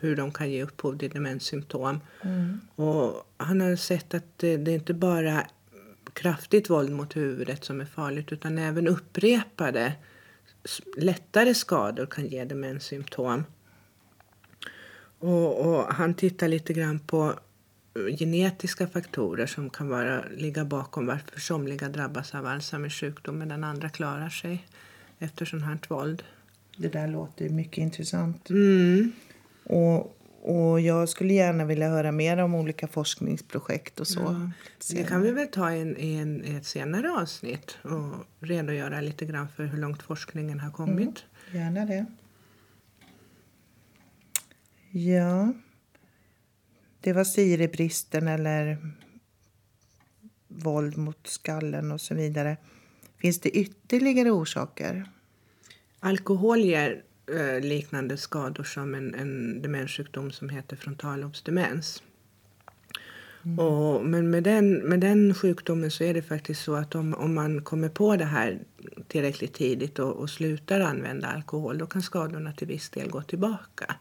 hur 0.00 0.16
de 0.16 0.32
kan 0.32 0.50
ge 0.50 0.62
upphov 0.62 0.98
till 0.98 1.10
demenssymptom. 1.10 2.00
Och 2.74 3.26
han 3.36 3.60
har 3.60 3.76
sett 3.76 4.14
att 4.14 4.38
det, 4.38 4.56
det 4.56 4.70
är 4.70 4.74
inte 4.74 4.94
bara 4.94 5.46
kraftigt 6.12 6.70
våld 6.70 6.90
mot 6.90 7.16
huvudet 7.16 7.64
som 7.64 7.80
är 7.80 7.84
farligt 7.84 8.32
utan 8.32 8.58
även 8.58 8.88
upprepade 8.88 9.92
lättare 10.96 11.54
skador 11.54 12.06
kan 12.06 12.26
ge 12.26 12.44
demenssymptom. 12.44 13.44
Och, 15.24 15.66
och 15.66 15.94
han 15.94 16.14
tittar 16.14 16.48
lite 16.48 16.72
grann 16.72 16.98
på 16.98 17.34
eh, 17.94 18.16
genetiska 18.16 18.86
faktorer 18.86 19.46
som 19.46 19.70
kan 19.70 19.88
vara, 19.88 20.24
ligga 20.36 20.64
bakom 20.64 21.06
varför 21.06 21.40
somliga 21.40 21.88
drabbas 21.88 22.34
av 22.34 22.46
Alzheimers 22.46 23.00
sjukdom 23.00 23.38
medan 23.38 23.64
andra 23.64 23.88
klarar 23.88 24.28
sig 24.28 24.66
efter 25.18 25.44
sånt 25.44 25.64
här 25.64 25.78
våld. 25.88 26.22
Det 26.76 26.88
där 26.88 27.08
låter 27.08 27.48
mycket 27.48 27.78
intressant. 27.78 28.50
Mm. 28.50 29.12
Och, 29.64 30.16
och 30.42 30.80
jag 30.80 31.08
skulle 31.08 31.34
gärna 31.34 31.64
vilja 31.64 31.88
höra 31.88 32.12
mer 32.12 32.38
om 32.38 32.54
olika 32.54 32.88
forskningsprojekt 32.88 34.00
och 34.00 34.06
så. 34.06 34.20
Ja, 34.20 34.50
det 34.94 35.04
kan 35.04 35.22
vi 35.22 35.30
väl 35.30 35.48
ta 35.48 35.72
i 35.72 35.80
en, 35.80 35.96
i 35.96 36.14
en, 36.14 36.44
i 36.44 36.54
ett 36.54 36.66
senare 36.66 37.10
avsnitt 37.10 37.76
och 37.82 38.46
redogöra 38.46 39.00
lite 39.00 39.24
grann 39.24 39.48
för 39.56 39.64
hur 39.64 39.78
långt 39.78 40.02
forskningen 40.02 40.60
har 40.60 40.70
kommit. 40.70 41.24
Gärna 41.52 41.86
det. 41.86 42.06
Ja. 44.96 45.52
Det 47.00 47.12
var 47.12 47.24
syrebristen 47.24 48.28
eller 48.28 48.78
våld 50.48 50.96
mot 50.96 51.26
skallen 51.26 51.92
och 51.92 52.00
så 52.00 52.14
vidare. 52.14 52.56
Finns 53.18 53.40
det 53.40 53.50
ytterligare 53.50 54.30
orsaker? 54.30 55.04
Alkohol 56.00 56.60
ger 56.60 57.02
eh, 57.26 57.60
liknande 57.60 58.16
skador 58.16 58.64
som 58.64 58.94
en, 58.94 59.14
en 59.14 59.62
demenssjukdom 59.62 60.32
som 60.32 60.48
heter 60.48 60.76
frontallobsdemens. 60.76 62.02
Och, 63.58 64.06
men 64.06 64.30
med 64.30 64.42
den, 64.42 64.74
med 64.74 65.00
den 65.00 65.34
sjukdomen 65.34 65.90
så 65.90 66.04
är 66.04 66.14
det 66.14 66.22
faktiskt 66.22 66.64
så 66.64 66.74
att 66.74 66.94
om, 66.94 67.14
om 67.14 67.34
man 67.34 67.62
kommer 67.62 67.88
på 67.88 68.16
det 68.16 68.24
här 68.24 68.58
tillräckligt 69.08 69.54
tidigt 69.54 69.98
och, 69.98 70.12
och 70.12 70.30
slutar 70.30 70.80
använda 70.80 71.28
alkohol 71.28 71.78
då 71.78 71.86
kan 71.86 72.02
skadorna 72.02 72.52
till 72.52 72.68
viss 72.68 72.90
del 72.90 73.10
gå 73.10 73.22
tillbaka. 73.22 73.96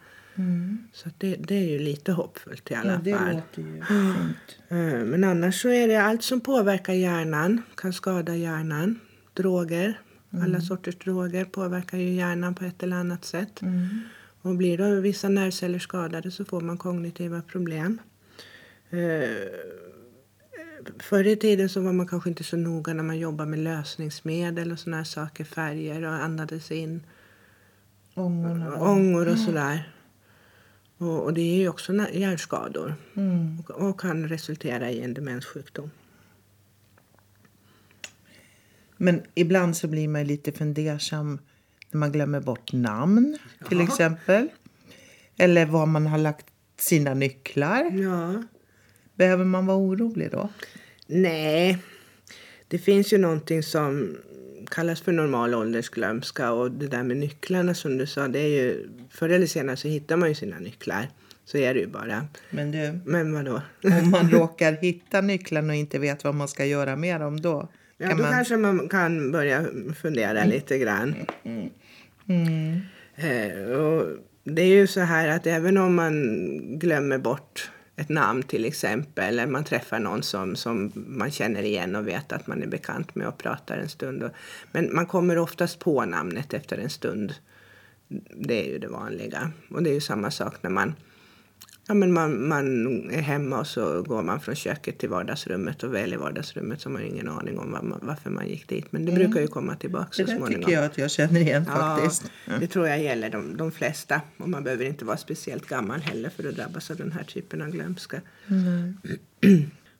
Så 0.93 1.07
att 1.09 1.19
det, 1.19 1.35
det 1.35 1.55
är 1.55 1.69
ju 1.69 1.79
lite 1.79 2.11
hoppfullt 2.11 2.71
i 2.71 2.75
alla 2.75 2.91
Ja, 2.93 2.99
det 3.03 3.13
fall. 3.17 3.33
låter 3.35 3.61
ju 3.61 3.83
fint. 3.83 4.57
Eh, 4.67 5.05
Men 5.05 5.23
annars 5.23 5.61
så 5.61 5.69
är 5.69 5.87
det 5.87 5.95
allt 5.95 6.23
som 6.23 6.41
påverkar 6.41 6.93
hjärnan, 6.93 7.61
kan 7.75 7.93
skada 7.93 8.35
hjärnan. 8.35 8.99
Droger, 9.33 9.99
alla 10.43 10.61
sorters 10.61 10.95
droger 10.97 11.45
påverkar 11.45 11.97
ju 11.97 12.09
hjärnan 12.13 12.55
på 12.55 12.65
ett 12.65 12.83
eller 12.83 12.97
annat 12.97 13.25
sätt. 13.25 13.61
Och 14.41 14.55
blir 14.55 14.77
då 14.77 15.01
vissa 15.01 15.29
nervceller 15.29 15.79
skadade 15.79 16.31
så 16.31 16.45
får 16.45 16.61
man 16.61 16.77
kognitiva 16.77 17.41
problem. 17.41 18.01
Eh, 18.89 18.99
Förr 20.99 21.27
i 21.27 21.35
tiden 21.35 21.69
så 21.69 21.81
var 21.81 21.93
man 21.93 22.07
kanske 22.07 22.29
inte 22.29 22.43
så 22.43 22.57
noga 22.57 22.93
när 22.93 23.03
man 23.03 23.19
jobbade 23.19 23.49
med 23.49 23.59
lösningsmedel 23.59 24.71
och 24.71 24.79
såna 24.79 24.97
här 24.97 25.03
saker, 25.03 25.43
färger 25.43 26.03
och 26.03 26.13
andades 26.13 26.71
in 26.71 27.03
ångor 28.79 29.27
och 29.31 29.37
sådär. 29.37 29.92
Och, 30.97 31.23
och 31.23 31.33
det 31.33 31.41
är 31.41 31.55
ju 31.57 31.69
också 31.69 31.93
hjärnskador 32.13 32.95
Mm. 33.15 33.59
och, 33.59 33.69
och 33.71 34.00
kan 34.00 34.27
resultera 34.29 34.91
i 34.91 35.01
en 35.01 35.13
demenssjukdom. 35.13 35.91
Men 38.97 39.21
ibland 39.35 39.77
så 39.77 39.88
blir 39.88 40.07
man 40.07 40.23
lite 40.23 40.51
fundersam 40.51 41.39
när 41.91 42.00
man 42.00 42.12
glömmer 42.12 42.39
bort 42.39 42.73
namn 42.73 43.38
till 43.69 43.77
Ja. 43.77 43.83
exempel. 43.83 44.50
Eller 45.38 45.65
var 45.65 45.85
man 45.85 46.07
har 46.07 46.17
lagt 46.17 46.45
sina 46.77 47.13
nycklar. 47.13 47.91
Ja. 47.91 48.43
Behöver 49.15 49.45
man 49.45 49.65
vara 49.65 49.77
orolig 49.77 50.31
då? 50.31 50.50
Nej, 51.07 51.77
det 52.73 52.79
finns 52.79 53.13
ju 53.13 53.17
någonting 53.17 53.63
som 53.63 54.17
kallas 54.71 55.01
för 55.01 55.11
normal 55.11 55.55
åldersglömska 55.55 56.51
och 56.51 56.71
det 56.71 56.87
där 56.87 57.03
med 57.03 57.17
nycklarna 57.17 57.73
som 57.73 57.97
du 57.97 58.05
sa, 58.05 58.27
det 58.27 58.39
är 58.39 58.47
ju 58.47 58.89
förr 59.09 59.29
eller 59.29 59.47
senare 59.47 59.77
så 59.77 59.87
hittar 59.87 60.17
man 60.17 60.29
ju 60.29 60.35
sina 60.35 60.59
nycklar. 60.59 61.09
Så 61.45 61.57
är 61.57 61.73
det 61.73 61.79
ju 61.79 61.87
bara. 61.87 62.27
Men 62.49 62.71
du, 62.71 62.99
Men 63.05 63.33
vadå? 63.33 63.61
om 63.83 64.09
man 64.11 64.29
råkar 64.31 64.73
hitta 64.73 65.21
nycklarna 65.21 65.67
och 65.67 65.75
inte 65.75 65.99
vet 65.99 66.23
vad 66.23 66.35
man 66.35 66.47
ska 66.47 66.65
göra 66.65 66.95
med 66.95 67.21
dem 67.21 67.41
då? 67.41 67.67
Ja, 67.97 68.07
kan 68.07 68.17
då 68.17 68.23
man... 68.23 68.31
kanske 68.31 68.57
man 68.57 68.89
kan 68.89 69.31
börja 69.31 69.65
fundera 70.01 70.45
lite 70.45 70.77
grann. 70.77 71.15
Mm. 72.27 72.79
Eh, 73.15 73.71
och 73.71 74.07
det 74.43 74.61
är 74.61 74.75
ju 74.75 74.87
så 74.87 74.99
här 74.99 75.27
att 75.27 75.47
även 75.47 75.77
om 75.77 75.95
man 75.95 76.79
glömmer 76.79 77.17
bort 77.17 77.71
ett 77.95 78.09
namn 78.09 78.43
till 78.43 78.65
exempel, 78.65 79.39
eller 79.39 79.47
man 79.47 79.63
träffar 79.63 80.00
någon 80.00 80.23
som, 80.23 80.55
som 80.55 80.91
man 80.95 81.31
känner 81.31 81.63
igen 81.63 81.95
och 81.95 82.07
vet 82.07 82.31
att 82.31 82.47
man 82.47 82.63
är 82.63 82.67
bekant 82.67 83.15
med 83.15 83.27
och 83.27 83.38
pratar 83.38 83.77
en 83.77 83.89
stund. 83.89 84.23
Och, 84.23 84.31
men 84.71 84.95
man 84.95 85.05
kommer 85.05 85.38
oftast 85.38 85.79
på 85.79 86.05
namnet 86.05 86.53
efter 86.53 86.77
en 86.77 86.89
stund. 86.89 87.33
Det 88.35 88.65
är 88.65 88.71
ju 88.71 88.79
det 88.79 88.88
vanliga. 88.88 89.51
Och 89.69 89.83
det 89.83 89.89
är 89.89 89.93
ju 89.93 90.01
samma 90.01 90.31
sak 90.31 90.63
när 90.63 90.69
man 90.69 90.95
Ja, 91.87 91.93
men 91.93 92.13
man, 92.13 92.47
man 92.47 93.09
är 93.09 93.21
hemma 93.21 93.59
och 93.59 93.67
så 93.67 94.01
går 94.01 94.21
man 94.23 94.39
från 94.41 94.55
köket 94.55 94.97
till 94.97 95.09
vardagsrummet 95.09 95.83
och 95.83 95.93
väl 95.93 96.13
i 96.13 96.15
vardagsrummet 96.15 96.81
så 96.81 96.89
har 96.89 96.93
man 96.93 97.03
ingen 97.03 97.29
aning 97.29 97.59
om 97.59 97.71
var 97.71 97.81
man, 97.81 97.99
varför 98.01 98.29
man 98.29 98.47
gick 98.47 98.67
dit. 98.67 98.91
Men 98.91 99.05
det 99.05 99.11
brukar 99.11 99.41
ju 99.41 99.47
komma 99.47 99.75
tillbaka 99.75 100.09
Det 100.17 100.25
så 100.31 100.37
småningom. 100.37 100.61
tycker 100.61 100.71
jag 100.71 100.85
att 100.85 100.97
jag 100.97 101.11
känner 101.11 101.39
igen 101.41 101.65
faktiskt. 101.65 102.31
Ja, 102.45 102.53
det 102.59 102.67
tror 102.67 102.87
jag 102.87 103.01
gäller 103.03 103.29
de, 103.29 103.57
de 103.57 103.71
flesta. 103.71 104.21
Och 104.37 104.49
man 104.49 104.63
behöver 104.63 104.85
inte 104.85 105.05
vara 105.05 105.17
speciellt 105.17 105.67
gammal 105.67 105.99
heller 105.99 106.29
för 106.29 106.49
att 106.49 106.55
drabbas 106.55 106.91
av 106.91 106.97
den 106.97 107.11
här 107.11 107.23
typen 107.23 107.61
av 107.61 107.69
glömska. 107.69 108.21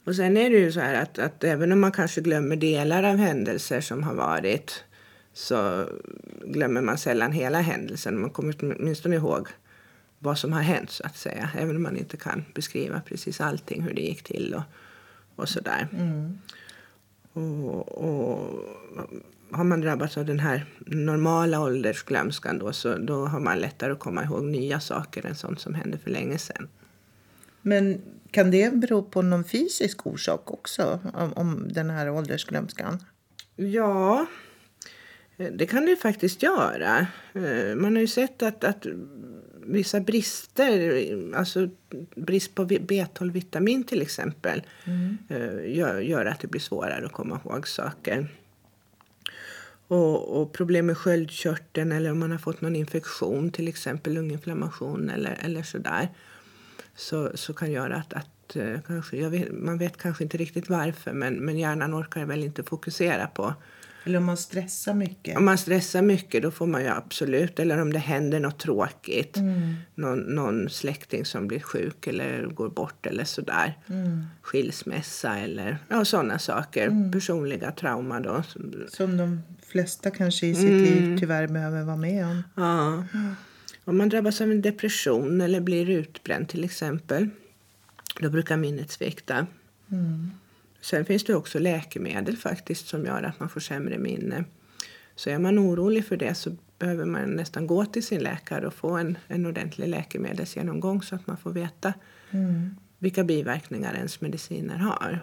Och 0.06 0.16
sen 0.16 0.38
är 0.38 0.50
det 0.50 0.58
ju 0.58 0.72
så 0.72 0.80
här 0.80 1.02
att, 1.02 1.20
att 1.20 1.44
även 1.44 1.72
om 1.72 1.80
man 1.80 1.92
kanske 1.92 2.22
glömmer 2.22 2.56
delar 2.56 3.04
av 3.04 3.16
händelser 3.18 3.82
som 3.82 4.04
har 4.04 4.14
varit 4.14 4.84
så 5.34 5.86
glömmer 6.46 6.82
man 6.82 6.98
sällan 6.98 7.32
hela 7.32 7.62
händelsen. 7.62 8.22
Man 8.22 8.30
kommer 8.30 8.56
åtminstone 8.80 9.16
ihåg 9.16 9.48
vad 10.24 10.38
som 10.38 10.54
har 10.54 10.62
hänt 10.62 10.92
så 10.92 11.04
att 11.06 11.18
säga. 11.18 11.50
Även 11.58 11.76
om 11.76 11.84
man 11.84 11.98
inte 11.98 12.18
kan 12.18 12.46
beskriva 12.56 13.02
precis 13.02 13.42
allting, 13.42 13.82
hur 13.82 13.94
det 13.94 14.02
gick 14.02 14.24
till 14.24 14.54
och, 14.54 14.64
och 15.36 15.50
sådär. 15.50 15.88
Och, 17.34 17.88
och 17.90 18.60
har 19.52 19.64
man 19.64 19.82
drabbats 19.82 20.18
av 20.18 20.26
den 20.26 20.40
här 20.40 20.66
normala 20.86 21.62
åldersglömskan 21.62 22.58
då, 22.58 22.74
så 22.74 22.98
då 22.98 23.26
har 23.26 23.40
man 23.40 23.60
lättare 23.60 23.92
att 23.92 24.00
komma 24.00 24.24
ihåg 24.24 24.44
nya 24.44 24.80
saker 24.80 25.26
än 25.26 25.36
sånt 25.36 25.60
som 25.60 25.74
hände 25.74 25.98
för 25.98 26.10
länge 26.10 26.38
sedan. 26.38 26.68
Men 27.62 28.02
kan 28.32 28.52
det 28.52 28.74
bero 28.74 29.04
på 29.04 29.22
någon 29.22 29.44
fysisk 29.44 30.08
orsak 30.08 30.52
också? 30.52 31.00
Om, 31.14 31.34
om 31.34 31.68
den 31.74 31.90
här 31.90 32.10
åldersglömskan? 32.10 33.04
Ja, 33.56 34.26
det 35.52 35.66
kan 35.66 35.86
det 35.86 35.96
faktiskt 35.96 36.44
göra. 36.44 37.08
Eh, 37.34 37.76
Man 37.76 37.94
har 37.96 38.02
ju 38.02 38.08
sett 38.08 38.44
att, 38.44 38.64
att 38.64 38.86
vissa 39.66 40.00
brister, 40.00 41.08
alltså 41.36 41.70
brist 42.16 42.56
på 42.56 42.66
B12-vitamin 42.66 43.84
till 43.84 44.02
exempel, 44.02 44.64
eh, 45.30 45.76
gör, 45.78 46.00
gör 46.00 46.26
att 46.26 46.40
det 46.40 46.48
blir 46.48 46.62
svårare 46.62 47.06
att 47.06 47.12
komma 47.12 47.40
ihåg 47.46 47.68
saker. 47.68 48.28
Och, 49.88 50.42
och 50.42 50.54
problem 50.54 50.86
med 50.86 50.98
sköldkörteln 50.98 51.92
eller 51.92 52.12
om 52.12 52.20
man 52.20 52.32
har 52.32 52.38
fått 52.38 52.62
någon 52.62 52.76
infektion, 52.76 53.52
till 53.52 53.68
exempel 53.68 54.14
lunginflammation 54.14 55.10
eller, 55.10 55.38
eller 55.42 55.64
sådär, 55.64 56.10
så, 56.96 57.32
så 57.36 57.54
kan 57.54 57.72
göra 57.72 57.96
att, 57.96 58.14
att 58.14 58.56
eh, 58.56 58.80
kanske, 58.88 59.30
vet, 59.30 59.52
man 59.52 59.78
vet 59.78 59.98
kanske 59.98 60.24
inte 60.24 60.38
riktigt 60.38 60.70
varför 60.70 61.14
men, 61.14 61.34
men 61.34 61.58
hjärnan 61.58 61.94
orkar 61.94 62.26
väl 62.26 62.44
inte 62.44 62.64
fokusera 62.64 63.28
på 63.28 63.54
Eller 64.04 64.18
om 64.18 64.26
man 64.26 64.38
stressar 64.38 64.94
mycket. 64.94 65.38
Om 65.38 65.46
man 65.46 65.58
stressar 65.58 66.02
mycket 66.02 66.44
då 66.44 66.52
får 66.52 66.68
man 66.68 66.82
ju 66.82 66.88
absolut, 66.88 67.60
eller 67.60 67.82
om 67.82 67.94
det 67.94 68.00
händer 68.00 68.40
något 68.40 68.60
tråkigt. 68.60 69.38
Mm. 69.38 69.76
Någon, 69.96 70.20
någon 70.20 70.70
släkting 70.70 71.26
som 71.26 71.48
blir 71.48 71.60
sjuk 71.60 72.08
eller 72.08 72.46
går 72.48 72.70
bort 72.70 73.06
eller 73.06 73.24
sådär. 73.24 73.78
Mm. 73.88 74.24
Skilsmässa 74.42 75.38
eller 75.40 75.78
ja, 75.90 76.06
sådana 76.06 76.40
saker. 76.40 76.88
Mm. 76.88 77.12
Personliga 77.12 77.72
trauma 77.72 78.20
då. 78.20 78.44
Som 78.90 79.18
de 79.18 79.42
flesta 79.68 80.12
kanske 80.12 80.48
i 80.48 80.56
sitt 80.56 80.64
Mm. 80.64 80.84
liv 80.84 81.18
tyvärr 81.20 81.48
behöver 81.48 81.84
vara 81.84 81.98
med 81.98 82.26
om. 82.26 82.44
Ja. 82.56 83.04
Om 83.86 83.98
man 83.98 84.10
drabbas 84.10 84.42
av 84.42 84.52
en 84.52 84.62
depression 84.62 85.42
eller 85.42 85.62
blir 85.62 85.90
utbränd 85.90 86.50
till 86.50 86.64
exempel. 86.64 87.30
Då 88.20 88.30
brukar 88.30 88.58
minnet 88.58 88.92
svikta. 88.92 89.48
Mm. 89.92 90.32
Sen 90.84 91.06
finns 91.06 91.24
det 91.24 91.36
också 91.36 91.60
läkemedel 91.60 92.38
faktiskt 92.38 92.88
som 92.88 93.06
gör 93.06 93.24
att 93.24 93.40
man 93.40 93.50
får 93.50 93.60
sämre 93.60 93.98
minne. 93.98 94.44
Så 95.16 95.30
är 95.30 95.40
man 95.40 95.60
orolig 95.60 96.06
för 96.06 96.18
det 96.18 96.36
så 96.36 96.56
behöver 96.80 97.06
man 97.06 97.30
nästan 97.30 97.68
gå 97.68 97.86
till 97.86 98.04
sin 98.04 98.22
läkare 98.22 98.68
och 98.68 98.74
få 98.74 98.90
en, 98.90 99.18
en 99.28 99.46
ordentlig 99.46 99.88
läkemedelsgenomgång 99.88 101.02
så 101.02 101.16
att 101.16 101.28
man 101.28 101.38
får 101.38 101.52
veta 101.52 101.94
Mm. 102.32 102.76
vilka 103.00 103.24
biverkningar 103.24 103.94
ens 103.96 104.22
mediciner 104.22 104.78
har. 104.78 105.22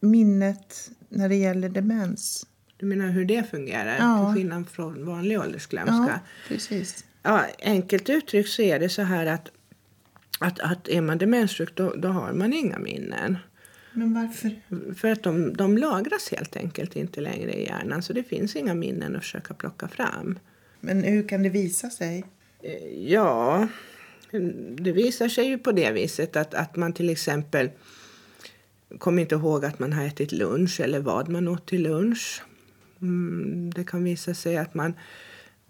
Minnet 0.00 0.90
när 1.08 1.28
det 1.28 1.36
gäller 1.36 1.68
demens. 1.68 2.46
Du 2.76 2.86
menar 2.86 3.08
hur 3.08 3.24
det 3.24 3.50
fungerar? 3.50 3.96
Ja. 3.98 4.26
Till 4.26 4.40
skillnad 4.42 4.68
från 4.68 5.06
vanlig 5.06 5.40
åldersglömska? 5.40 5.94
Ja, 6.08 6.18
precis. 6.48 7.04
Ja, 7.22 7.44
enkelt 7.62 8.08
uttryckt 8.10 8.48
så 8.48 8.62
är 8.62 8.78
det 8.78 8.88
så 8.88 9.02
här 9.02 9.26
att, 9.26 9.48
att, 10.40 10.60
att 10.60 10.88
är 10.88 11.00
man 11.00 11.18
demenssjuk 11.18 11.74
då, 11.74 11.94
då 11.96 12.08
har 12.08 12.32
man 12.32 12.52
inga 12.52 12.78
minnen. 12.78 13.38
Men 13.92 14.14
varför? 14.14 14.50
För 14.94 15.10
att 15.10 15.22
de, 15.22 15.56
de 15.56 15.78
lagras 15.78 16.30
helt 16.30 16.56
enkelt 16.56 16.96
inte 16.96 17.20
längre 17.20 17.52
i 17.52 17.64
hjärnan 17.64 18.02
så 18.02 18.12
det 18.12 18.22
finns 18.22 18.56
inga 18.56 18.74
minnen 18.74 19.16
att 19.16 19.22
försöka 19.22 19.54
plocka 19.54 19.88
fram. 19.88 20.38
Men 20.80 21.02
hur 21.02 21.28
kan 21.28 21.42
det 21.42 21.48
visa 21.48 21.90
sig? 21.90 22.24
Eh, 22.62 22.72
Ja, 23.06 23.68
det 24.76 24.92
visar 24.92 25.28
sig 25.28 25.46
ju 25.46 25.58
på 25.58 25.72
det 25.72 25.90
viset 25.92 26.36
att, 26.36 26.54
att 26.54 26.76
man 26.76 26.92
till 26.92 27.10
exempel 27.10 27.70
kommer 28.98 29.22
inte 29.22 29.34
ihåg 29.34 29.64
att 29.64 29.78
man 29.78 29.92
har 29.92 30.04
ätit 30.04 30.32
lunch 30.32 30.80
eller 30.80 31.00
vad 31.00 31.28
man 31.28 31.48
åt 31.48 31.66
till 31.66 31.82
lunch. 31.82 32.42
Mm, 33.02 33.70
det 33.74 33.84
kan 33.84 34.04
visa 34.04 34.34
sig 34.34 34.56
att 34.56 34.74
man, 34.74 34.94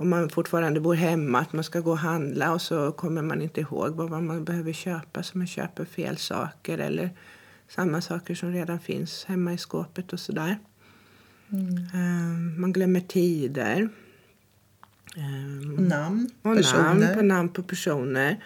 om 0.00 0.08
man 0.08 0.28
fortfarande 0.28 0.80
bor 0.80 0.94
hemma, 0.94 1.38
att 1.38 1.52
man 1.52 1.64
ska 1.64 1.80
gå 1.80 1.90
och 1.90 1.98
handla 1.98 2.52
och 2.52 2.62
så 2.62 2.92
kommer 2.92 3.22
man 3.22 3.42
inte 3.42 3.60
ihåg 3.60 3.94
vad 3.94 4.22
man 4.22 4.44
behöver 4.44 4.72
köpa 4.72 5.22
så 5.22 5.38
man 5.38 5.46
köper 5.46 5.84
fel 5.84 6.16
saker 6.16 6.78
eller 6.78 7.10
samma 7.68 8.00
saker 8.00 8.34
som 8.34 8.52
redan 8.52 8.80
finns 8.80 9.24
hemma 9.24 9.52
i 9.52 9.58
skåpet 9.58 10.12
och 10.12 10.20
sådär. 10.20 10.58
Eh, 11.94 12.58
Man 12.58 12.72
glömmer 12.72 13.00
tider. 13.00 13.88
Eh, 15.16 15.80
Namn? 15.80 16.30
och 16.42 16.56
personer? 16.56 16.82
namn 16.94 17.14
på 17.14 17.22
namn 17.22 17.48
på 17.48 17.62
personer. 17.62 18.44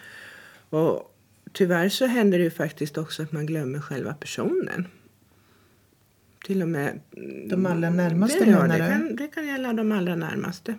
Och 0.69 1.15
tyvärr 1.51 1.89
så 1.89 2.05
händer 2.05 2.37
det 2.37 2.43
ju 2.43 2.51
faktiskt 2.51 2.97
också 2.97 3.23
att 3.23 3.31
man 3.31 3.45
glömmer 3.45 3.79
själva 3.79 4.13
personen. 4.13 4.87
Till 6.45 6.61
och 6.61 6.67
med... 6.69 6.99
De 7.49 7.65
allra 7.65 7.89
närmaste 7.89 8.39
det, 8.45 8.51
menar 8.51 8.67
det 8.67 8.77
kan, 8.77 9.15
det 9.15 9.27
kan 9.27 9.47
gälla 9.47 9.73
de 9.73 9.91
allra 9.91 10.15
närmaste. 10.15 10.75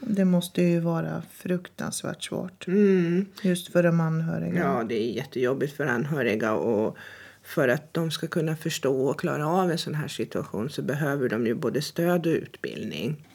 Det 0.00 0.24
måste 0.24 0.62
ju 0.62 0.80
vara 0.80 1.22
fruktansvärt 1.32 2.22
svårt. 2.22 2.66
Mm. 2.66 3.26
Just 3.42 3.72
för 3.72 3.82
de 3.82 4.00
anhöriga. 4.00 4.58
Ja, 4.58 4.84
det 4.88 4.94
är 4.94 5.12
jättejobbigt 5.12 5.76
för 5.76 5.86
anhöriga 5.86 6.54
och 6.54 6.96
för 7.42 7.68
att 7.68 7.94
de 7.94 8.10
ska 8.10 8.26
kunna 8.26 8.56
förstå 8.56 9.08
och 9.08 9.20
klara 9.20 9.48
av 9.48 9.70
en 9.70 9.78
sån 9.78 9.94
här 9.94 10.08
situation 10.08 10.70
så 10.70 10.82
behöver 10.82 11.28
de 11.28 11.46
ju 11.46 11.54
både 11.54 11.82
stöd 11.82 12.26
och 12.26 12.32
utbildning. 12.32 13.26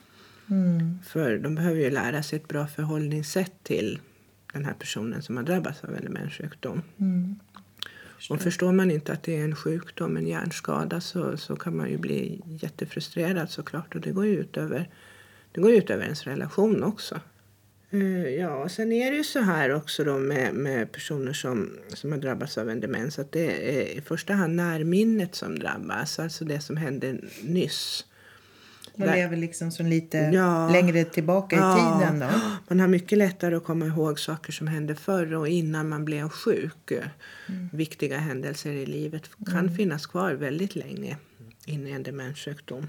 Mm. 0.49 0.99
För 1.05 1.37
de 1.37 1.55
behöver 1.55 1.79
ju 1.79 1.89
lära 1.89 2.23
sig 2.23 2.39
ett 2.39 2.47
bra 2.47 2.67
förhållningssätt 2.67 3.53
till 3.63 3.99
den 4.53 4.65
här 4.65 4.73
personen 4.73 5.21
som 5.21 5.37
har 5.37 5.43
drabbats 5.43 5.83
av 5.83 5.95
en 5.95 6.03
demenssjukdom. 6.03 6.81
Mm. 6.97 7.39
Och 8.29 8.41
förstår 8.41 8.71
man 8.71 8.91
inte 8.91 9.13
att 9.13 9.23
det 9.23 9.39
är 9.39 9.43
en 9.43 9.55
sjukdom, 9.55 10.17
en 10.17 10.27
hjärnskada, 10.27 11.01
så, 11.01 11.37
så 11.37 11.55
kan 11.55 11.77
man 11.77 11.89
ju 11.89 11.97
bli 11.97 12.41
jättefrustrerad 12.45 13.49
såklart. 13.49 13.95
Och 13.95 14.01
det 14.01 14.11
går 14.11 14.25
ju 14.25 14.37
ut 14.37 14.57
över, 14.57 14.89
det 15.53 15.61
går 15.61 15.71
ut 15.71 15.89
över 15.89 16.03
ens 16.03 16.23
relation 16.23 16.83
också. 16.83 17.19
Eh, 17.91 18.27
Ja, 18.29 18.69
sen 18.69 18.91
är 18.91 19.11
det 19.11 19.17
ju 19.17 19.23
så 19.23 19.39
här 19.39 19.69
också 19.73 20.03
då 20.03 20.17
med, 20.19 20.53
med 20.53 20.91
personer 20.91 21.33
som, 21.33 21.69
som 21.87 22.11
har 22.11 22.19
drabbats 22.19 22.57
av 22.57 22.69
en 22.69 22.79
demens 22.79 23.19
att 23.19 23.31
det 23.31 23.79
är 23.79 23.97
i 23.97 24.01
första 24.01 24.33
hand 24.33 24.55
närminnet 24.55 25.35
som 25.35 25.59
drabbas, 25.59 26.19
alltså 26.19 26.45
det 26.45 26.59
som 26.59 26.77
hände 26.77 27.17
nyss. 27.43 28.05
Man 28.95 29.07
Där- 29.07 29.15
lever 29.15 29.37
liksom 29.37 29.71
som 29.71 29.85
lite 29.85 30.17
Ja. 30.17 30.69
längre 30.69 31.03
tillbaka 31.05 31.55
i 31.55 31.59
Ja. 31.59 31.99
tiden 32.01 32.19
då. 32.19 32.27
Man 32.67 32.79
har 32.79 32.87
mycket 32.87 33.17
lättare 33.17 33.55
att 33.55 33.63
komma 33.63 33.85
ihåg 33.85 34.19
saker 34.19 34.51
som 34.51 34.67
hände 34.67 34.95
förr 34.95 35.33
och 35.33 35.47
innan 35.47 35.89
man 35.89 36.05
blev 36.05 36.29
sjuk. 36.29 36.91
Viktiga 37.73 38.17
händelser 38.17 38.71
i 38.71 38.85
livet 38.85 39.29
kan 39.51 39.75
finnas 39.75 40.05
kvar 40.05 40.33
väldigt 40.33 40.75
länge 40.75 41.17
in 41.65 41.87
i 41.87 41.91
en 41.91 42.03
demenssjukdom. 42.03 42.87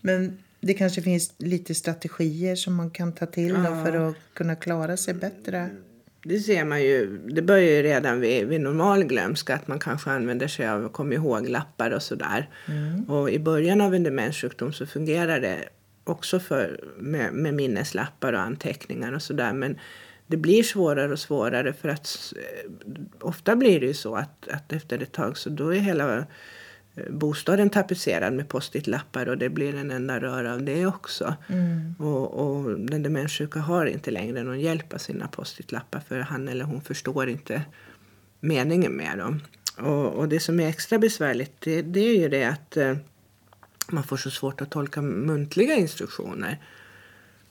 Men 0.00 0.38
det 0.60 0.74
kanske 0.74 1.02
finns 1.02 1.34
lite 1.38 1.74
strategier 1.74 2.56
som 2.56 2.74
man 2.74 2.90
kan 2.90 3.12
ta 3.12 3.26
till 3.26 3.54
Ja. 3.64 3.84
för 3.84 4.08
att 4.08 4.14
kunna 4.34 4.54
klara 4.56 4.96
sig 4.96 5.14
bättre. 5.14 5.70
Det 6.22 6.40
ser 6.40 6.64
man 6.64 6.82
ju, 6.82 7.18
det 7.18 7.42
börjar 7.42 7.70
ju 7.70 7.82
redan 7.82 8.20
vid, 8.20 8.46
vid 8.46 8.60
normal 8.60 9.04
glömska 9.04 9.54
att 9.54 9.68
man 9.68 9.78
kanske 9.78 10.10
använder 10.10 10.48
sig 10.48 10.68
av 10.68 10.88
kom 10.88 11.12
ihåg-lappar 11.12 11.90
och 11.90 12.02
sådär. 12.02 12.48
Och 13.08 13.30
i 13.30 13.38
början 13.38 13.80
av 13.80 13.94
en 13.94 14.02
demenssjukdom 14.02 14.72
så 14.72 14.86
fungerar 14.86 15.40
det 15.40 15.68
också 16.04 16.40
för, 16.40 16.84
med, 16.98 17.32
med 17.32 17.54
minneslappar 17.54 18.32
och 18.32 18.40
anteckningar 18.40 19.12
och 19.12 19.22
sådär. 19.22 19.52
Men 19.52 19.78
det 20.26 20.36
blir 20.36 20.62
svårare 20.62 21.12
och 21.12 21.18
svårare 21.18 21.72
för 21.72 21.88
att 21.88 22.32
eh, 22.36 22.70
ofta 23.20 23.56
blir 23.56 23.80
det 23.80 23.86
ju 23.86 23.94
så 23.94 24.14
att, 24.14 24.48
att 24.48 24.72
efter 24.72 25.02
ett 25.02 25.12
tag 25.12 25.38
så 25.38 25.50
då 25.50 25.74
är 25.74 25.78
hela 25.78 26.26
bostaden 27.10 27.70
tapetserad 27.70 28.32
med 28.32 28.48
post-it-lappar 28.48 29.28
och 29.28 29.38
det 29.38 29.48
blir 29.48 29.74
en 29.74 29.90
enda 29.90 30.20
rör 30.20 30.44
av 30.44 30.62
det 30.62 30.86
också. 30.86 31.34
Och, 31.98 32.34
och 32.34 32.80
den 32.80 33.02
demenssjuka 33.02 33.60
har 33.60 33.86
inte 33.86 34.10
längre 34.10 34.42
någon 34.42 34.60
hjälp 34.60 34.92
av 34.92 34.98
sina 34.98 35.28
post-it-lappar 35.28 36.00
för 36.00 36.20
han 36.20 36.48
eller 36.48 36.64
hon 36.64 36.80
förstår 36.80 37.28
inte 37.28 37.62
meningen 38.40 38.92
med 38.92 39.18
dem. 39.18 39.40
Och, 39.78 40.12
och 40.12 40.28
det 40.28 40.40
som 40.40 40.60
är 40.60 40.68
extra 40.68 40.98
besvärligt 40.98 41.60
det, 41.60 41.82
det 41.82 42.00
är 42.00 42.20
ju 42.20 42.28
det 42.28 42.44
att 42.44 42.76
eh, 42.76 42.96
man 43.88 44.04
får 44.04 44.16
så 44.16 44.30
svårt 44.30 44.60
att 44.60 44.70
tolka 44.70 45.02
muntliga 45.02 45.74
instruktioner. 45.74 46.58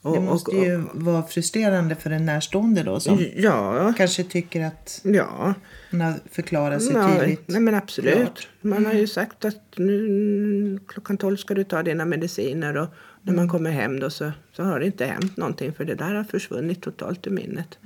Och, 0.06 0.16
Det 0.16 0.22
måste 0.22 0.52
och- 0.52 0.66
ju 0.66 0.84
vara 0.94 1.24
frustrerande 1.24 1.96
för 1.96 2.10
en 2.10 2.26
närstående 2.26 2.84
då 2.84 3.00
som 3.00 3.26
Ja, 3.36 3.94
kanske 3.98 4.24
tycker 4.24 4.66
att 4.66 5.02
ja. 5.04 5.54
man 5.90 6.02
har 6.02 6.14
förklarat 6.32 6.84
sig 6.84 6.94
Ja, 6.94 7.20
tydligt. 7.20 7.42
nej 7.48 7.62
men 7.62 7.76
absolut. 7.76 8.14
klart. 8.16 8.48
Man 8.62 8.86
har 8.86 8.94
ju 8.94 9.08
sagt 9.08 9.46
att 9.46 9.62
nu 9.78 10.80
klockan 10.88 11.18
12 11.18 11.38
ska 11.38 11.54
du 11.54 11.64
ta 11.64 11.84
dina 11.84 12.06
mediciner 12.06 12.78
och 12.78 12.88
när 13.22 13.34
man 13.34 13.50
kommer 13.50 13.72
hem 13.72 14.00
då 14.00 14.10
så, 14.10 14.32
så 14.52 14.64
har 14.64 14.80
det 14.80 14.86
inte 14.86 15.06
hänt 15.06 15.38
någonting 15.38 15.74
för 15.74 15.86
det 15.86 15.96
där 15.96 16.14
har 16.16 16.24
försvunnit 16.24 16.82
totalt 16.82 17.28
ur 17.28 17.32
minnet 17.32 17.78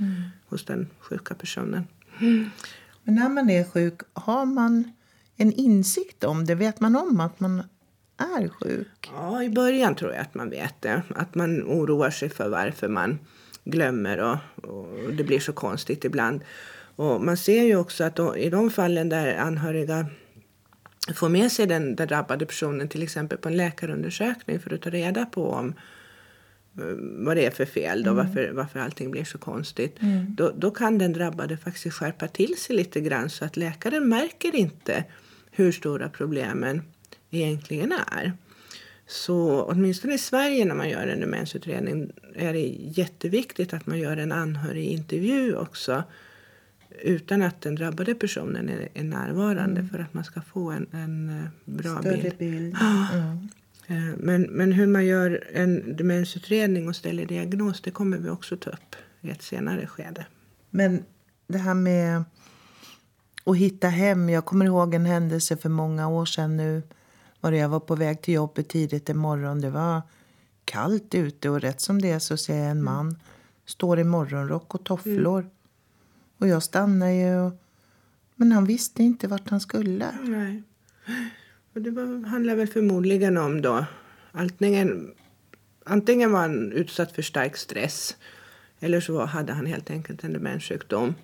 hos 0.50 0.66
den 0.66 0.88
sjuka 1.00 1.36
personen. 1.36 1.88
Men 3.04 3.16
när 3.16 3.30
man 3.30 3.50
är 3.50 3.64
sjuk, 3.64 4.00
har 4.14 4.46
man 4.46 4.92
en 5.38 5.52
insikt 5.54 6.24
om 6.24 6.46
det? 6.46 6.56
Vet 6.56 6.80
man 6.80 6.96
om 6.96 7.20
att 7.20 7.40
man 7.40 7.64
är 8.20 8.50
sjuk? 8.50 9.12
Ja, 9.16 9.44
i 9.44 9.50
början 9.50 9.96
tror 9.96 10.12
jag 10.12 10.22
att 10.22 10.36
man 10.36 10.50
vet 10.50 10.82
det. 10.82 11.02
Att 11.16 11.36
man 11.36 11.64
oroar 11.64 12.10
sig 12.10 12.30
för 12.30 12.50
varför 12.50 12.88
man 12.88 13.20
glömmer 13.64 14.18
och, 14.18 14.38
och 14.70 15.14
det 15.14 15.24
blir 15.24 15.40
så 15.40 15.54
konstigt 15.54 16.06
ibland. 16.06 16.42
Och 16.96 17.22
man 17.22 17.38
ser 17.38 17.64
ju 17.64 17.76
också 17.76 18.04
att 18.04 18.16
då, 18.16 18.38
i 18.38 18.50
de 18.50 18.72
fallen 18.72 19.10
där 19.10 19.36
anhöriga 19.36 20.06
får 21.16 21.30
med 21.30 21.52
sig 21.52 21.68
den, 21.68 21.96
den 21.96 22.08
drabbade 22.08 22.46
personen 22.46 22.90
till 22.90 23.04
exempel 23.04 23.38
på 23.38 23.50
en 23.50 23.58
läkarundersökning 23.58 24.60
för 24.60 24.74
att 24.74 24.82
ta 24.82 24.90
reda 24.90 25.26
på 25.26 25.52
om 25.52 25.74
eh, 26.78 26.84
vad 27.26 27.38
det 27.38 27.46
är 27.46 27.52
för 27.52 27.66
fel, 27.66 28.04
då, 28.04 28.14
varför, 28.14 28.52
varför 28.52 28.80
allting 28.80 29.12
blir 29.12 29.24
så 29.24 29.38
konstigt. 29.38 29.98
Då, 30.28 30.52
då 30.56 30.72
kan 30.72 30.98
den 30.98 31.14
drabbade 31.14 31.58
faktiskt 31.58 31.96
skärpa 31.96 32.28
till 32.28 32.58
sig 32.58 32.76
lite 32.76 33.02
grann 33.02 33.30
så 33.30 33.46
att 33.46 33.58
läkaren 33.58 34.10
märker 34.10 34.56
inte 34.56 35.04
hur 35.52 35.72
stora 35.72 36.10
problemen 36.10 36.82
egentligen 37.30 37.92
är. 37.92 38.34
Så 39.08 39.64
åtminstone 39.64 40.14
i 40.14 40.18
Sverige 40.18 40.66
när 40.66 40.76
man 40.76 40.90
gör 40.90 41.08
en 41.08 41.20
demensutredning 41.20 42.12
är 42.36 42.54
det 42.54 42.76
jätteviktigt 42.80 43.74
att 43.74 43.86
man 43.86 44.00
gör 44.00 44.18
en 44.18 44.32
anhörigintervju 44.32 45.56
också 45.56 46.04
utan 47.02 47.42
att 47.42 47.62
den 47.62 47.76
drabbade 47.76 48.16
personen 48.16 48.70
är, 48.70 48.90
är 48.94 49.04
närvarande 49.04 49.88
för 49.92 50.00
att 50.00 50.14
man 50.14 50.24
ska 50.24 50.42
få 50.42 50.72
en, 50.72 50.88
en 50.92 51.30
eh, 51.30 51.46
bra 51.66 52.00
Större 52.00 52.18
bild. 52.18 52.38
bild. 52.38 52.76
Ja. 52.80 53.08
Ja. 53.14 53.38
Eh, 53.96 54.16
Men, 54.18 54.42
men 54.42 54.72
hur 54.72 54.88
man 54.88 55.06
gör 55.06 55.44
en 55.54 55.96
demensutredning 55.96 56.88
och 56.88 56.96
ställer 56.96 57.26
diagnos 57.26 57.82
det 57.82 57.92
kommer 57.92 58.18
vi 58.18 58.30
också 58.30 58.58
ta 58.58 58.70
upp 58.70 58.96
i 59.22 59.30
ett 59.30 59.42
senare 59.42 59.88
skede. 59.88 60.26
Men 60.70 61.04
det 61.48 61.58
här 61.58 61.74
med 61.74 62.24
Och 63.44 63.58
hitta 63.58 63.88
hem. 63.88 64.30
Jag 64.30 64.46
kommer 64.46 64.66
ihåg 64.66 64.94
en 64.94 65.06
händelse 65.06 65.58
för 65.58 65.70
många 65.70 66.08
år 66.08 66.26
sedan 66.26 66.58
nu. 66.58 66.82
Var 67.40 67.52
jag 67.52 67.70
var 67.70 67.80
på 67.80 67.96
väg 67.96 68.22
till 68.22 68.34
jobbet 68.34 68.70
tidigt 68.70 69.10
i 69.10 69.14
morgon. 69.14 69.62
Det 69.62 69.70
var 69.70 70.02
kallt 70.66 71.16
ute 71.16 71.50
och 71.50 71.62
rätt 71.62 71.82
som 71.82 72.02
det 72.02 72.12
är 72.12 72.20
så 72.20 72.38
ser 72.38 72.58
jag 72.58 72.72
en 72.72 72.84
man 72.84 73.18
står 73.66 74.00
i 74.00 74.04
morgonrock 74.04 74.76
och 74.76 74.84
tofflor. 74.84 75.40
Mm. 75.40 75.52
Och 76.38 76.48
jag 76.48 76.64
stannar 76.64 77.10
ju. 77.10 77.36
Och, 77.36 77.54
men 78.36 78.52
han 78.52 78.66
visste 78.66 79.04
inte 79.04 79.28
vart 79.28 79.50
han 79.50 79.60
skulle. 79.60 80.12
Nej. 80.24 80.64
Och 81.74 81.82
det 81.82 81.92
var, 81.92 82.28
handlar 82.28 82.56
väl 82.56 82.68
förmodligen 82.68 83.38
om 83.38 83.62
då 83.62 83.86
antingen, 84.32 85.14
antingen 85.86 86.32
var 86.32 86.40
han 86.40 86.72
utsatt 86.72 87.12
för 87.12 87.22
stark 87.22 87.58
stress 87.58 88.18
eller 88.80 89.02
så 89.02 89.26
hade 89.26 89.54
han 89.54 89.66
helt 89.66 89.90
enkelt 89.90 90.24
en 90.24 90.34
demenssjukdom. 90.34 91.16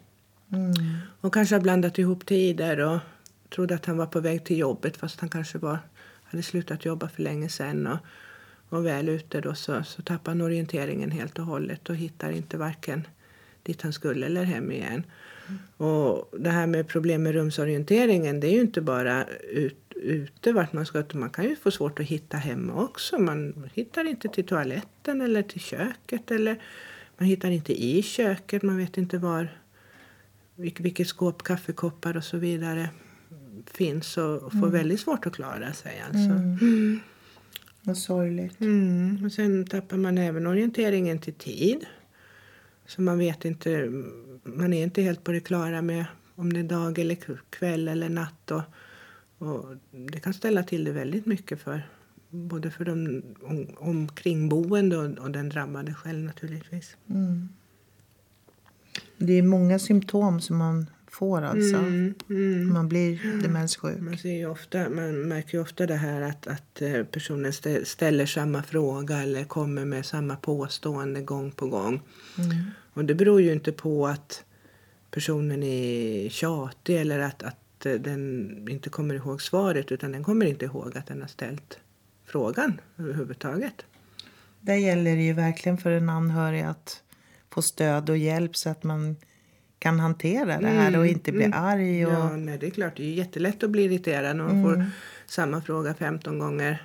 Mm. 0.52 0.74
Och 1.22 1.34
kanske 1.34 1.60
blandat 1.60 2.00
ihop 2.00 2.26
tider 2.26 2.80
och 2.80 3.00
trodde 3.56 3.76
att 3.76 3.86
han 3.86 3.98
var 3.98 4.06
på 4.06 4.20
väg 4.20 4.46
till 4.46 4.58
jobbet 4.58 4.98
fast 4.98 5.20
han 5.20 5.30
kanske 5.30 5.58
var, 5.58 5.80
hade 6.26 6.44
slutat 6.44 6.86
jobba 6.86 7.10
för 7.10 7.22
länge 7.22 7.50
sedan. 7.50 7.88
Och, 7.88 7.98
och 8.70 8.86
väl 8.86 9.10
ute 9.10 9.42
då 9.42 9.56
så, 9.56 9.84
så 9.84 10.02
tappar 10.02 10.32
han 10.32 10.42
orienteringen 10.42 11.12
helt 11.12 11.40
och 11.40 11.46
hållet 11.46 11.90
och 11.90 11.96
hittar 11.96 12.32
inte 12.32 12.58
varken 12.58 13.08
dit 13.64 13.82
han 13.82 13.94
skulle 13.94 14.26
eller 14.26 14.44
hem 14.44 14.72
igen. 14.72 15.04
Mm. 15.48 15.60
Och 15.78 16.30
det 16.40 16.50
här 16.50 16.68
med 16.68 16.88
problem 16.88 17.24
med 17.24 17.34
rumsorienteringen 17.34 18.40
det 18.40 18.48
är 18.48 18.52
ju 18.52 18.62
inte 18.62 18.82
bara 18.82 19.26
ut, 19.50 19.94
ute 19.96 20.54
vart 20.54 20.74
man 20.74 20.86
ska. 20.86 21.04
Man 21.14 21.30
kan 21.30 21.46
ju 21.46 21.56
få 21.56 21.72
svårt 21.72 22.00
att 22.00 22.06
hitta 22.06 22.38
hemma 22.38 22.84
också. 22.84 23.20
Man 23.20 23.70
hittar 23.74 24.06
inte 24.06 24.28
till 24.28 24.46
toaletten 24.46 25.22
eller 25.22 25.44
till 25.44 25.62
köket 25.62 26.32
eller 26.32 26.62
man 27.18 27.28
hittar 27.28 27.50
inte 27.50 27.84
i 27.84 28.04
köket. 28.04 28.64
Man 28.64 28.78
vet 28.78 28.98
inte 28.98 29.18
var 29.18 29.58
vilket 30.56 31.08
skåp 31.08 31.44
kaffekoppar 31.44 32.18
och 32.18 32.24
så 32.24 32.38
vidare 32.38 32.90
finns 33.66 34.18
och, 34.18 34.52
får 34.52 34.58
mm. 34.58 34.72
väldigt 34.72 35.00
svårt 35.00 35.26
att 35.26 35.34
klara 35.34 35.74
sig. 35.74 36.04
Alltså. 36.06 36.32
Mm. 36.32 37.00
Vad 37.82 37.98
sorgligt. 37.98 38.62
Mm. 38.62 39.26
Och 39.26 39.32
sen 39.32 39.66
tappar 39.66 39.98
man 39.98 40.18
även 40.18 40.48
orienteringen 40.48 41.20
till 41.20 41.34
tid. 41.34 41.86
Så 42.86 43.02
man 43.02 43.20
vet 43.20 43.46
inte, 43.46 43.92
man 44.44 44.74
är 44.74 44.84
inte 44.84 45.02
helt 45.02 45.24
på 45.24 45.32
det 45.32 45.40
klara 45.40 45.82
med 45.82 46.06
om 46.36 46.54
det 46.54 46.60
är 46.60 46.64
dag 46.64 47.00
eller 47.00 47.18
kväll 47.50 47.88
eller 47.88 48.10
natt. 48.10 48.52
Och, 48.52 48.62
och 49.38 49.76
det 49.92 50.20
kan 50.20 50.34
ställa 50.34 50.64
till 50.64 50.84
det 50.84 50.92
väldigt 50.92 51.26
mycket 51.26 51.60
för 51.60 51.84
både 52.30 52.72
för 52.72 52.86
de 52.86 53.22
omkringboende 53.78 54.98
och, 54.98 55.18
och 55.18 55.32
den 55.32 55.50
drabbade 55.50 55.94
själv 55.94 56.24
naturligtvis. 56.24 56.98
Mm. 57.10 57.50
Det 59.18 59.34
är 59.34 59.44
många 59.44 59.80
symptom 59.80 60.42
som 60.42 60.58
man 60.58 60.90
får 61.16 61.42
alltså. 61.42 61.76
Mm, 61.76 62.14
mm. 62.30 62.74
Man 62.74 62.90
blir 62.90 63.42
demenssjuk. 63.42 64.00
Man, 64.00 64.18
ser 64.18 64.50
ofta, 64.50 64.90
man 64.90 65.22
märker 65.22 65.58
ju 65.58 65.62
ofta 65.62 65.86
det 65.86 65.96
här 65.96 66.22
att, 66.22 66.48
att 66.48 66.82
eh, 66.82 67.04
personen 67.04 67.54
ställer 67.84 68.26
samma 68.26 68.64
fråga 68.64 69.22
eller 69.22 69.44
kommer 69.44 69.86
med 69.86 70.06
samma 70.06 70.36
påstående 70.36 71.22
gång 71.22 71.52
på 71.52 71.68
gång. 71.68 72.02
Mm. 72.38 72.56
Och 72.94 73.06
det 73.06 73.16
beror 73.16 73.42
ju 73.42 73.54
inte 73.54 73.72
på 73.72 74.08
att 74.08 74.44
personen 75.12 75.64
är 75.64 76.30
tjatig 76.30 77.02
eller 77.02 77.20
att, 77.20 77.44
att 77.44 77.86
eh, 77.86 77.94
den 77.94 78.68
inte 78.70 78.90
kommer 78.90 79.16
ihåg 79.16 79.42
svaret 79.42 79.92
utan 79.92 80.12
den 80.12 80.24
kommer 80.24 80.46
inte 80.46 80.66
ihåg 80.66 80.98
att 80.98 81.08
den 81.08 81.22
har 81.22 81.28
ställt 81.28 81.80
frågan 82.26 82.82
överhuvudtaget. 82.98 83.86
Där 84.62 84.76
gäller 84.76 85.16
det 85.16 85.24
ju 85.24 85.34
verkligen 85.34 85.78
för 85.78 85.92
en 85.92 86.10
anhörig 86.10 86.62
att 86.62 87.02
få 87.50 87.62
stöd 87.62 88.10
och 88.10 88.18
hjälp 88.18 88.56
så 88.56 88.70
att 88.70 88.84
man 88.84 89.16
kan 89.86 90.00
hantera 90.00 90.60
det 90.60 90.68
här 90.68 90.88
mm, 90.88 91.00
och 91.00 91.08
inte 91.08 91.32
bli 91.32 91.44
mm. 91.44 91.60
arg. 91.64 92.06
Och... 92.06 92.14
Ja, 92.14 92.36
nej, 92.36 92.58
det 92.58 92.68
är 92.68 92.72
klart. 92.72 92.98
Det 92.98 93.04
är 93.04 93.14
jättelätt 93.14 93.64
att 93.64 93.70
bli 93.70 93.84
irriterad 93.84 94.36
när 94.36 94.44
man 94.44 94.52
mm. 94.52 94.64
får 94.64 94.86
samma 95.26 95.62
fråga 95.62 95.94
15 95.94 96.40
gånger 96.40 96.84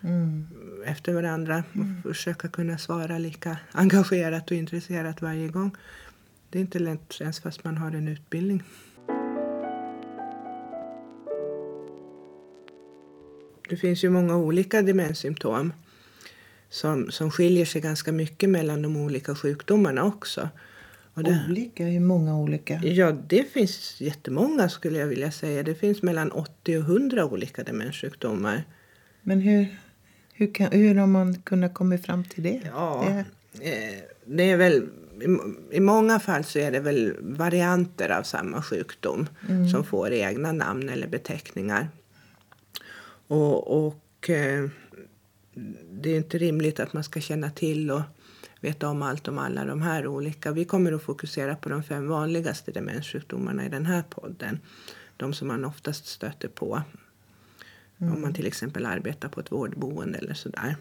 mm. 0.00 0.46
efter 0.86 1.12
varandra 1.12 1.64
och 1.70 1.76
mm. 1.76 2.02
försöka 2.02 2.48
kunna 2.48 2.78
svara 2.78 3.18
lika 3.18 3.56
engagerat 3.72 4.50
och 4.50 4.56
intresserat 4.56 5.22
varje 5.22 5.48
gång. 5.48 5.70
Det 6.50 6.58
är 6.58 6.60
inte 6.60 6.78
lätt 6.78 7.20
ens 7.20 7.40
fast 7.40 7.64
man 7.64 7.76
har 7.76 7.90
en 7.90 8.08
utbildning. 8.08 8.62
Det 13.68 13.76
finns 13.76 14.04
ju 14.04 14.10
många 14.10 14.36
olika 14.36 14.82
demenssymptom 14.82 15.72
som, 16.70 17.10
som 17.10 17.30
skiljer 17.30 17.64
sig 17.64 17.80
ganska 17.80 18.12
mycket 18.12 18.50
mellan 18.50 18.82
de 18.82 18.96
olika 18.96 19.34
sjukdomarna 19.34 20.04
också. 20.04 20.48
Det, 21.22 21.44
olika? 21.48 21.84
Hur 21.84 22.00
många 22.00 22.38
olika? 22.38 22.80
Ja, 22.82 23.12
det 23.12 23.52
finns 23.52 24.00
jättemånga 24.00 24.68
skulle 24.68 24.98
jag 24.98 25.06
vilja 25.06 25.30
säga. 25.30 25.62
Det 25.62 25.74
finns 25.74 26.02
mellan 26.02 26.32
80 26.32 26.78
och 26.78 26.84
100 26.84 27.24
olika 27.24 27.62
demenssjukdomar. 27.62 28.64
Men 29.22 29.40
hur, 29.40 29.76
hur, 30.32 30.54
kan, 30.54 30.72
hur 30.72 30.94
har 30.94 31.06
man 31.06 31.42
kunnat 31.42 31.74
komma 31.74 31.98
fram 31.98 32.24
till 32.24 32.42
det? 32.42 32.60
Ja, 32.64 33.24
det, 33.52 33.68
eh, 33.68 34.02
det 34.24 34.50
är 34.50 34.56
väl... 34.56 34.88
I, 35.70 35.80
många 35.80 36.20
fall 36.20 36.44
så 36.44 36.58
är 36.58 36.72
det 36.72 36.80
väl 36.80 37.14
varianter 37.20 38.08
av 38.08 38.22
samma 38.22 38.62
sjukdom 38.62 39.26
mm. 39.48 39.68
som 39.68 39.84
får 39.84 40.12
egna 40.12 40.52
namn 40.52 40.88
eller 40.88 41.08
beteckningar. 41.08 41.88
Och, 43.26 43.86
och 43.86 44.30
eh, 44.30 44.68
det 45.90 46.10
är 46.10 46.16
inte 46.16 46.38
rimligt 46.38 46.80
att 46.80 46.92
man 46.92 47.04
ska 47.04 47.20
känna 47.20 47.50
till 47.50 47.90
och 47.90 48.02
veta 48.60 48.88
om 48.88 49.02
allt 49.02 49.28
om 49.28 49.38
alla 49.38 49.64
de 49.64 49.82
här 49.82 50.06
olika. 50.06 50.52
Vi 50.52 50.64
kommer 50.64 50.92
att 50.92 51.02
fokusera 51.02 51.56
på 51.56 51.68
de 51.68 51.82
fem 51.82 52.08
vanligaste 52.08 52.72
demenssjukdomarna 52.72 53.66
i 53.66 53.68
den 53.68 53.86
här 53.86 54.02
podden. 54.10 54.58
De 55.16 55.34
som 55.34 55.48
man 55.48 55.64
oftast 55.64 56.06
stöter 56.06 56.48
på 56.48 56.82
mm. 57.98 58.14
om 58.14 58.20
man 58.22 58.34
till 58.34 58.46
exempel 58.46 58.86
arbetar 58.86 59.28
på 59.28 59.40
ett 59.40 59.52
vårdboende 59.52 60.18
eller 60.18 60.34
sådär. 60.34 60.76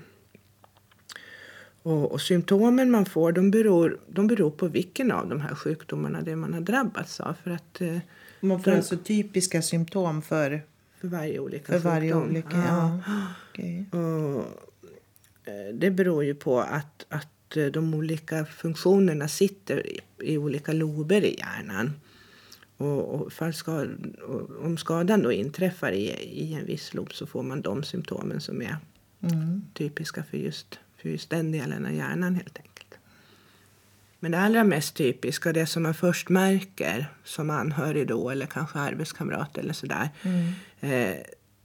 Och, 1.84 2.12
och 2.12 2.22
symptomen 2.22 2.92
man 2.92 3.06
får 3.06 3.32
de 3.32 3.52
beror, 3.52 4.00
de 4.08 4.28
beror 4.28 4.52
på 4.52 4.68
vilken 4.68 5.12
av 5.12 5.30
de 5.30 5.42
här 5.42 5.56
sjukdomarna 5.56 6.22
det 6.22 6.36
man 6.36 6.54
har 6.54 6.62
drabbats 6.62 7.20
av. 7.20 7.34
För 7.44 7.52
att, 7.52 7.82
eh, 7.82 7.98
man 8.40 8.63
får 8.63 8.72
de, 8.72 8.78
alltså 8.78 8.98
typiska 8.98 9.62
symptom 9.62 10.22
för, 10.22 10.62
för 11.02 11.08
varje 11.08 11.40
olika 11.40 11.66
för 11.66 11.74
sjukdom. 11.74 11.92
Varje 11.92 12.13
olika, 12.13 12.58
ja. 12.58 13.00
ja. 13.08 13.24
Okay. 13.52 13.86
Och, 13.90 14.40
eh, 15.46 15.74
det 15.74 15.92
beror 15.92 16.24
ju 16.24 16.36
på 16.36 16.60
att, 16.60 17.06
att 17.10 17.28
de 17.48 17.94
olika 17.94 18.46
funktionerna 18.46 19.28
sitter 19.28 19.84
i, 20.24 20.38
olika 20.38 20.74
lober 20.74 21.22
i 21.26 21.36
hjärnan. 21.38 21.94
Och, 22.78 23.22
och, 23.22 23.56
skad, 23.56 24.16
och, 24.28 24.66
om 24.66 24.78
skadan 24.78 25.22
då 25.22 25.32
inträffar 25.32 25.92
i, 25.92 26.10
i 26.24 26.54
en 26.54 26.66
viss 26.66 26.94
lob 26.94 27.14
så 27.14 27.26
får 27.28 27.44
man 27.44 27.62
de 27.62 27.84
symptomen 27.84 28.42
som 28.42 28.62
är 28.62 28.78
mm. 29.22 29.64
typiska 29.74 30.24
för 30.24 30.38
just, 30.38 30.80
för 30.98 31.10
just 31.10 31.30
den 31.30 31.52
delen 31.52 31.86
av 31.86 31.94
hjärnan 31.94 32.36
helt 32.36 32.58
enkelt. 32.58 32.78
Men 34.20 34.32
det 34.32 34.40
allra 34.40 34.64
mest 34.64 34.96
typiska, 34.96 35.54
det 35.54 35.66
som 35.66 35.84
man 35.84 35.94
först 35.94 36.30
märker 36.30 37.08
som 37.24 37.50
anhörig 37.50 38.08
då 38.08 38.30
eller 38.30 38.46
kanske 38.46 38.80
arbetskamrat 38.80 39.58
eller 39.58 39.74
sådär. 39.74 40.10
Mm. 40.22 40.54
Eh, 40.80 41.18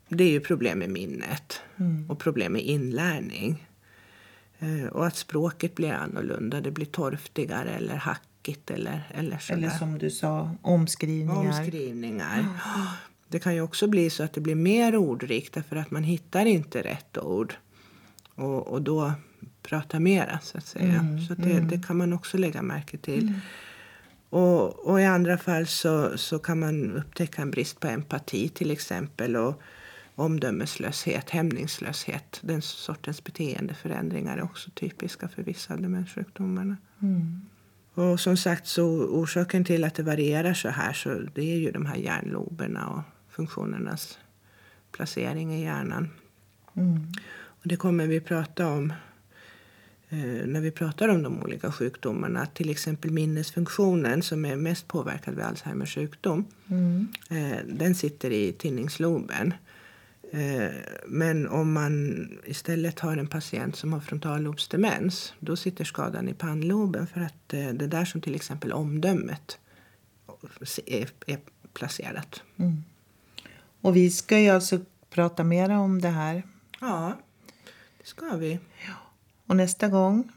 det 0.09 0.25
är 0.25 0.31
ju 0.31 0.41
problem 0.41 0.79
med 0.79 0.91
minnet 0.91 1.61
mm. 1.77 2.11
och 2.11 2.19
problem 2.19 2.53
med 2.53 2.63
inlärning. 2.63 3.69
Eh, 4.63 4.87
och 4.87 5.07
att 5.07 5.17
språket 5.17 5.75
blir 5.75 5.93
annorlunda. 5.93 6.61
Det 6.61 6.71
blir 6.71 6.87
torftigare 6.87 7.71
eller 7.71 7.97
hackigt. 7.97 8.71
Eller, 8.71 9.11
eller, 9.15 9.53
eller 9.53 9.71
som 9.71 9.99
du 9.99 10.11
sa, 10.11 10.51
omskrivningar. 10.63 11.59
Omskrivningar. 11.61 12.47
Det 13.29 13.39
kan 13.39 13.55
ju 13.55 13.61
också 13.61 13.87
bli 13.87 14.11
så 14.11 14.23
att 14.23 14.33
det 14.33 14.41
blir 14.41 14.55
mer 14.55 14.97
ordrikt 14.97 15.55
därför 15.55 15.77
att 15.77 15.91
man 15.91 16.03
hittar 16.05 16.47
inte 16.47 16.83
rätt 16.83 17.19
ord. 17.19 17.55
Och, 18.35 18.69
och 18.69 18.83
då 18.83 19.13
pratar 19.63 20.01
mera, 20.01 20.39
så 20.43 20.59
att 20.59 20.67
säga. 20.67 20.95
Mm, 20.95 21.21
så 21.21 21.35
det, 21.35 21.51
mm. 21.51 21.69
det, 21.69 21.83
kan 21.87 21.97
man 21.97 22.13
också 22.13 22.39
lägga 22.39 22.63
märke 22.63 22.99
till. 22.99 23.29
Mm. 23.29 23.41
Och, 24.31 24.87
och, 24.87 25.01
i 25.01 25.05
andra 25.05 25.39
fall 25.39 25.67
så, 25.67 26.19
så 26.19 26.39
kan 26.39 26.61
man 26.61 26.97
upptäcka 26.97 27.43
en 27.43 27.51
brist 27.51 27.81
på 27.81 27.89
empati 27.89 28.49
till 28.49 28.71
exempel. 28.71 29.37
Och, 29.37 29.63
omdömeslöshet, 30.15 31.31
hämningslöshet. 31.31 32.41
Den 32.43 32.63
sortens 32.63 33.25
beteendeförändringar 33.25 34.39
är 34.39 34.43
också 34.43 34.71
typiska 34.71 35.29
för 35.29 35.43
vissa 35.43 35.77
demenssjukdomarna. 35.77 36.77
Mm. 37.03 37.41
Och 37.95 38.21
som 38.21 38.37
sagt, 38.37 38.67
så 38.67 38.85
orsaken 39.05 39.65
till 39.65 39.85
att 39.85 39.95
det 39.95 40.03
varierar 40.03 40.55
så 40.55 40.69
här 40.69 40.93
så 40.93 41.15
det 41.35 41.53
är 41.53 41.57
ju 41.57 41.71
de 41.71 41.87
här 41.87 41.97
hjärnloberna 41.97 42.89
och 42.89 43.03
funktionernas 43.35 44.19
placering 44.93 45.55
i 45.55 45.63
hjärnan. 45.63 46.11
Mm. 46.75 47.13
Och 47.35 47.69
det 47.69 47.77
kommer 47.77 48.07
vi 48.07 48.21
prata 48.21 48.69
om 48.69 48.93
eh, 50.09 50.47
när 50.47 50.61
vi 50.61 50.71
pratar 50.71 51.09
om 51.09 51.23
de 51.23 51.43
olika 51.43 51.73
sjukdomarna. 51.73 52.47
Till 52.47 52.71
exempel 52.71 53.11
minnesfunktionen 53.11 54.23
som 54.23 54.45
är 54.45 54.57
mest 54.57 54.89
påverkad 54.89 55.35
vid 55.35 55.45
Alzheimers 55.45 55.95
sjukdom. 55.95 56.45
Mm. 56.67 57.09
Eh, 57.31 57.59
den 57.67 57.95
sitter 57.95 58.31
i 58.31 58.53
tinningsloben. 58.53 59.55
Eh, 60.35 60.71
men 61.07 61.49
om 61.49 61.73
man 61.73 62.29
istället 62.45 63.01
har 63.01 63.17
en 63.17 63.27
patient 63.27 63.77
som 63.77 63.93
har 63.93 64.01
frontallobsdemens 64.01 65.35
då 65.39 65.57
sitter 65.57 65.85
skadan 65.85 66.29
i 66.29 66.35
pannloben 66.35 67.07
för 67.07 67.21
att 67.21 67.55
eh, 67.55 67.69
det 67.69 67.85
är 67.85 67.89
där 67.89 68.05
som 68.05 68.21
till 68.21 68.35
exempel 68.35 68.73
omdömet 68.73 69.59
är, 70.87 71.09
placerat. 71.73 72.43
Och 73.81 73.97
vi 73.97 74.11
ska 74.11 74.39
ju 74.39 74.49
alltså 74.49 74.81
prata 75.11 75.45
mer 75.45 75.71
om 75.71 76.01
det 76.01 76.09
här. 76.09 76.43
Ja, 76.81 77.19
det 77.99 78.07
ska 78.07 78.37
vi. 78.37 78.59
Och 79.47 79.57
nästa 79.57 79.89
gång 79.89 80.33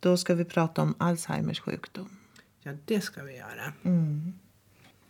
då 0.00 0.16
ska 0.16 0.34
vi 0.34 0.44
prata 0.44 0.82
om 0.82 0.94
Alzheimers 0.98 1.60
sjukdom. 1.60 2.08
Ja, 2.62 2.72
det 2.84 3.00
ska 3.00 3.22
vi 3.22 3.36
göra. 3.36 3.72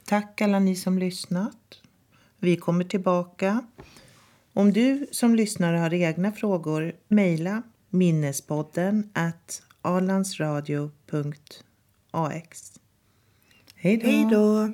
Tack 0.05 0.41
alla 0.41 0.59
ni 0.59 0.77
som 0.77 0.99
lyssnat. 0.99 1.81
Vi 2.45 2.57
kommer 2.57 2.85
tillbaka. 2.85 3.67
Om 4.53 4.73
du 4.73 5.07
som 5.11 5.35
lyssnare 5.35 5.77
har 5.77 5.95
egna 5.95 6.33
frågor, 6.33 6.93
mejla 7.09 7.63
minnespodden 7.91 9.11
at 9.13 9.63
alandsradio.ax. 9.83 12.73
Hej 13.77 14.29
då! 14.31 14.73